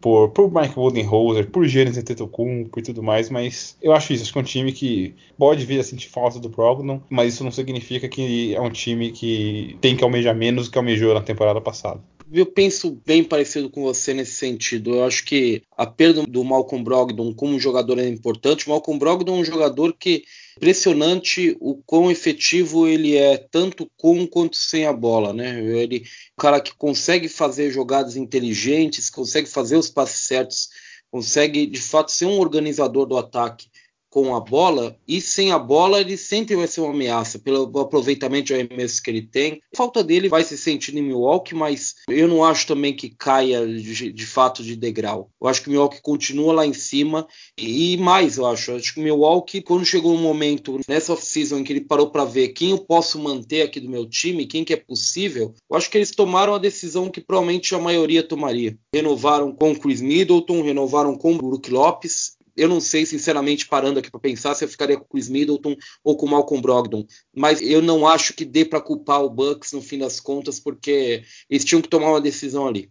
por, 0.00 0.30
por 0.30 0.52
Mike 0.52 0.74
Budenholzer, 0.74 1.50
por 1.50 1.66
Giannis 1.66 1.98
Antetokounmpo 1.98 2.78
e 2.78 2.82
tudo 2.82 3.02
mais, 3.02 3.28
mas 3.28 3.76
eu 3.82 3.92
acho 3.92 4.12
isso, 4.12 4.22
acho 4.22 4.32
que 4.32 4.38
é 4.38 4.42
um 4.42 4.44
time 4.44 4.72
que 4.72 5.14
pode 5.38 5.64
vir 5.66 5.80
a 5.80 5.84
sentir 5.84 6.08
falta 6.08 6.38
do 6.38 6.48
Brogdon, 6.48 7.00
mas 7.10 7.34
isso 7.34 7.44
não 7.44 7.50
significa 7.50 8.08
que 8.08 8.54
é 8.54 8.60
um 8.60 8.70
time 8.70 9.12
que 9.12 9.76
tem 9.80 9.96
que 9.96 10.02
almejar 10.02 10.34
menos 10.34 10.66
do 10.66 10.72
que 10.72 10.78
almejou 10.78 11.14
na 11.14 11.20
temporada 11.20 11.60
passada. 11.60 12.00
Eu 12.32 12.46
penso 12.46 12.96
bem 13.04 13.24
parecido 13.24 13.68
com 13.68 13.82
você 13.82 14.14
nesse 14.14 14.34
sentido. 14.34 14.94
Eu 14.94 15.04
acho 15.04 15.24
que 15.24 15.62
a 15.76 15.84
perda 15.84 16.22
do 16.22 16.44
Malcolm 16.44 16.84
Brogdon 16.84 17.34
como 17.34 17.58
jogador 17.58 17.98
é 17.98 18.06
importante. 18.06 18.66
O 18.66 18.70
Malcolm 18.70 19.00
Brogdon 19.00 19.36
é 19.36 19.40
um 19.40 19.44
jogador 19.44 19.92
que 19.98 20.22
impressionante 20.60 21.56
o 21.58 21.74
quão 21.86 22.10
efetivo 22.10 22.86
ele 22.86 23.16
é, 23.16 23.38
tanto 23.38 23.90
com 23.96 24.26
quanto 24.26 24.58
sem 24.58 24.84
a 24.84 24.92
bola, 24.92 25.32
né? 25.32 25.58
Ele 25.58 26.04
um 26.36 26.42
cara 26.42 26.60
que 26.60 26.74
consegue 26.76 27.30
fazer 27.30 27.70
jogadas 27.70 28.14
inteligentes, 28.14 29.08
consegue 29.08 29.48
fazer 29.48 29.76
os 29.76 29.88
passes 29.88 30.26
certos, 30.26 30.68
consegue 31.10 31.66
de 31.66 31.80
fato 31.80 32.12
ser 32.12 32.26
um 32.26 32.38
organizador 32.38 33.06
do 33.06 33.16
ataque 33.16 33.69
com 34.10 34.34
a 34.34 34.40
bola 34.40 34.96
e 35.06 35.20
sem 35.20 35.52
a 35.52 35.58
bola 35.58 36.00
ele 36.00 36.16
sempre 36.16 36.56
vai 36.56 36.66
ser 36.66 36.80
uma 36.80 36.90
ameaça 36.90 37.38
pelo 37.38 37.62
aproveitamento 37.78 38.46
de 38.46 38.54
arremesso 38.54 39.02
que 39.02 39.08
ele 39.08 39.22
tem. 39.22 39.62
A 39.72 39.76
falta 39.76 40.02
dele 40.02 40.28
vai 40.28 40.42
se 40.42 40.58
sentir 40.58 40.96
em 40.96 41.02
Milwaukee, 41.02 41.54
mas 41.54 41.94
eu 42.08 42.26
não 42.26 42.44
acho 42.44 42.66
também 42.66 42.94
que 42.94 43.08
caia 43.08 43.66
de, 43.66 44.12
de 44.12 44.26
fato 44.26 44.62
de 44.62 44.74
degrau. 44.74 45.30
Eu 45.40 45.48
acho 45.48 45.62
que 45.62 45.70
Milwaukee 45.70 46.02
continua 46.02 46.52
lá 46.52 46.66
em 46.66 46.72
cima 46.72 47.26
e, 47.56 47.96
mais, 47.98 48.36
eu 48.36 48.46
acho. 48.46 48.72
Eu 48.72 48.76
acho 48.76 48.94
que 48.94 49.00
Milwaukee, 49.00 49.62
quando 49.62 49.84
chegou 49.84 50.12
um 50.14 50.20
momento 50.20 50.80
nessa 50.88 51.12
off-season 51.12 51.58
em 51.58 51.64
que 51.64 51.72
ele 51.72 51.80
parou 51.80 52.10
para 52.10 52.24
ver 52.24 52.48
quem 52.48 52.70
eu 52.70 52.78
posso 52.78 53.18
manter 53.18 53.62
aqui 53.62 53.78
do 53.78 53.88
meu 53.88 54.06
time, 54.06 54.46
quem 54.46 54.64
que 54.64 54.72
é 54.72 54.76
possível, 54.76 55.54
eu 55.70 55.76
acho 55.76 55.88
que 55.88 55.96
eles 55.96 56.10
tomaram 56.10 56.54
a 56.54 56.58
decisão 56.58 57.08
que 57.08 57.20
provavelmente 57.20 57.74
a 57.74 57.78
maioria 57.78 58.22
tomaria. 58.22 58.76
Renovaram 58.92 59.52
com 59.52 59.72
o 59.72 59.78
Chris 59.78 60.00
Middleton, 60.00 60.62
renovaram 60.62 61.16
com 61.16 61.34
o 61.34 61.38
Brook 61.38 61.70
Lopes, 61.70 62.39
eu 62.60 62.68
não 62.68 62.78
sei, 62.78 63.06
sinceramente, 63.06 63.66
parando 63.66 63.98
aqui 63.98 64.10
para 64.10 64.20
pensar, 64.20 64.54
se 64.54 64.62
eu 64.62 64.68
ficaria 64.68 64.98
com 64.98 65.04
o 65.04 65.08
Chris 65.08 65.30
Middleton 65.30 65.74
ou 66.04 66.14
com 66.14 66.26
o 66.26 66.28
Malcolm 66.28 66.60
Brogdon. 66.60 67.06
Mas 67.34 67.62
eu 67.62 67.80
não 67.80 68.06
acho 68.06 68.34
que 68.34 68.44
dê 68.44 68.66
para 68.66 68.82
culpar 68.82 69.24
o 69.24 69.30
Bucks 69.30 69.72
no 69.72 69.80
fim 69.80 69.98
das 69.98 70.20
contas, 70.20 70.60
porque 70.60 71.22
eles 71.48 71.64
tinham 71.64 71.80
que 71.80 71.88
tomar 71.88 72.10
uma 72.10 72.20
decisão 72.20 72.66
ali. 72.68 72.90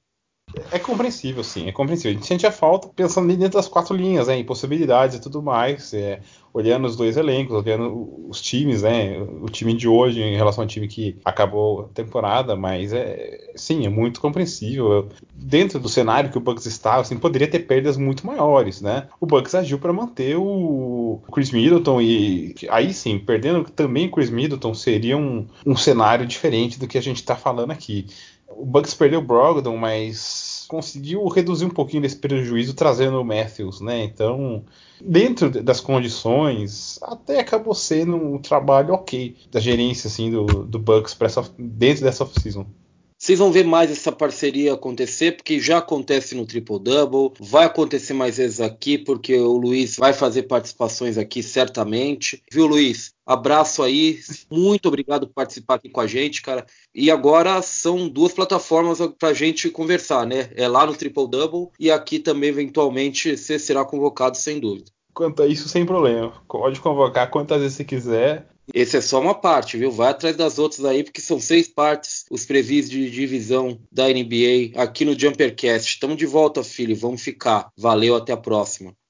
É 0.72 0.80
compreensível, 0.80 1.44
sim, 1.44 1.68
é 1.68 1.72
compreensível. 1.72 2.12
A 2.12 2.14
gente 2.16 2.28
sente 2.28 2.48
a 2.48 2.52
falta 2.52 2.88
pensando 2.96 3.28
dentro 3.28 3.58
das 3.58 3.68
quatro 3.68 3.96
linhas, 3.96 4.28
né, 4.28 4.38
em 4.38 4.44
possibilidades 4.44 5.16
e 5.16 5.22
tudo 5.22 5.42
mais, 5.42 5.94
é, 5.94 6.22
olhando 6.54 6.88
os 6.88 6.96
dois 6.96 7.18
elencos, 7.18 7.56
olhando 7.56 8.28
os 8.28 8.42
times, 8.42 8.82
né, 8.82 9.20
o 9.20 9.46
time 9.46 9.74
de 9.74 9.88
hoje 9.88 10.22
em 10.22 10.36
relação 10.36 10.64
ao 10.64 10.68
time 10.68 10.88
que 10.88 11.18
acabou 11.24 11.82
a 11.82 11.84
temporada, 11.94 12.56
mas 12.56 12.94
é, 12.94 13.52
sim, 13.56 13.86
é 13.86 13.90
muito 13.90 14.20
compreensível. 14.20 15.10
Dentro 15.34 15.80
do 15.80 15.88
cenário 15.90 16.32
que 16.32 16.38
o 16.38 16.42
Bucks 16.42 16.66
estava, 16.66 17.02
assim, 17.02 17.18
poderia 17.18 17.48
ter 17.48 17.60
perdas 17.60 17.98
muito 17.98 18.26
maiores, 18.26 18.82
né? 18.82 19.08
O 19.20 19.26
Bucks 19.26 19.56
agiu 19.56 19.80
para 19.80 19.94
manter 19.94 20.36
o 20.38 21.22
Chris 21.32 21.52
Middleton 21.52 22.02
e 22.02 22.56
aí 22.70 22.94
sim, 22.94 23.20
perdendo 23.20 23.64
também 23.70 24.08
o 24.08 24.12
Chris 24.12 24.30
Middleton 24.30 24.74
seria 24.74 25.18
um, 25.18 25.48
um 25.66 25.76
cenário 25.76 26.26
diferente 26.26 26.80
do 26.80 26.88
que 26.88 26.98
a 26.98 27.02
gente 27.02 27.18
está 27.18 27.36
falando 27.36 27.72
aqui. 27.72 28.08
O 28.60 28.66
Bucks 28.66 28.94
perdeu 28.94 29.20
o 29.20 29.24
Brogdon, 29.24 29.78
mas 29.78 30.66
conseguiu 30.68 31.26
reduzir 31.28 31.64
um 31.64 31.70
pouquinho 31.70 32.02
desse 32.02 32.18
prejuízo 32.18 32.74
trazendo 32.74 33.20
o 33.20 33.24
Matthews, 33.24 33.80
né? 33.80 34.04
Então, 34.04 34.66
dentro 35.02 35.50
das 35.64 35.80
condições, 35.80 37.00
até 37.02 37.40
acabou 37.40 37.74
sendo 37.74 38.18
um 38.18 38.38
trabalho 38.38 38.94
ok 38.94 39.38
da 39.50 39.62
gerência 39.62 40.10
assim 40.10 40.30
do, 40.30 40.66
do 40.66 40.78
Bucks 40.78 41.16
essa, 41.22 41.50
dentro 41.58 42.04
dessa 42.04 42.24
off-season. 42.26 42.66
Vocês 43.22 43.38
vão 43.38 43.52
ver 43.52 43.66
mais 43.66 43.92
essa 43.92 44.14
parceria 44.14 44.74
acontecer, 44.74 45.34
porque 45.36 45.60
já 45.60 45.80
acontece 45.80 46.34
no 46.36 46.46
Triple 46.46 46.80
Double, 46.80 47.34
vai 47.38 47.66
acontecer 47.66 48.14
mais 48.14 48.38
vezes 48.38 48.62
aqui, 48.62 48.98
porque 48.98 49.36
o 49.36 49.58
Luiz 49.58 49.98
vai 49.98 50.14
fazer 50.14 50.44
participações 50.44 51.18
aqui 51.18 51.44
certamente. 51.44 52.42
Viu, 52.50 52.66
Luiz? 52.66 53.14
Abraço 53.26 53.84
aí, 53.84 54.20
muito 54.50 54.88
obrigado 54.88 55.28
por 55.28 55.34
participar 55.34 55.76
aqui 55.76 55.90
com 55.90 56.00
a 56.00 56.08
gente, 56.08 56.42
cara. 56.42 56.66
E 56.96 57.12
agora 57.12 57.62
são 57.62 58.08
duas 58.08 58.32
plataformas 58.32 59.00
para 59.20 59.30
a 59.30 59.34
gente 59.34 59.70
conversar, 59.70 60.26
né? 60.26 60.50
É 60.56 60.66
lá 60.70 60.86
no 60.86 60.96
Triple 60.96 61.30
Double 61.30 61.68
e 61.78 61.92
aqui 61.92 62.20
também, 62.20 62.50
eventualmente, 62.50 63.36
você 63.36 63.60
será 63.60 63.84
convocado, 63.84 64.38
sem 64.38 64.62
dúvida. 64.62 64.90
Quanto 65.20 65.44
a 65.44 65.48
isso, 65.48 65.68
sem 65.68 65.86
problema. 65.86 66.32
Pode 66.48 66.80
convocar 66.80 67.30
quantas 67.30 67.60
vezes 67.60 67.76
você 67.76 67.84
quiser. 67.84 68.48
Esse 68.74 68.96
é 68.96 69.02
só 69.02 69.20
uma 69.20 69.36
parte, 69.36 69.76
viu? 69.76 69.92
Vai 69.92 70.12
atrás 70.12 70.34
das 70.38 70.58
outras 70.58 70.86
aí, 70.86 71.04
porque 71.04 71.20
são 71.20 71.42
seis 71.42 71.68
partes, 71.68 72.24
os 72.32 72.46
previs 72.46 72.90
de 72.90 73.12
divisão 73.12 73.78
da 73.92 74.08
NBA 74.08 74.82
aqui 74.82 75.04
no 75.04 75.20
Jumpercast. 75.20 75.90
Estamos 75.90 76.16
de 76.16 76.26
volta, 76.26 76.64
filho. 76.64 76.96
Vamos 76.96 77.22
ficar. 77.22 77.70
Valeu, 77.78 78.16
até 78.16 78.32
a 78.32 78.38
próxima. 78.38 78.96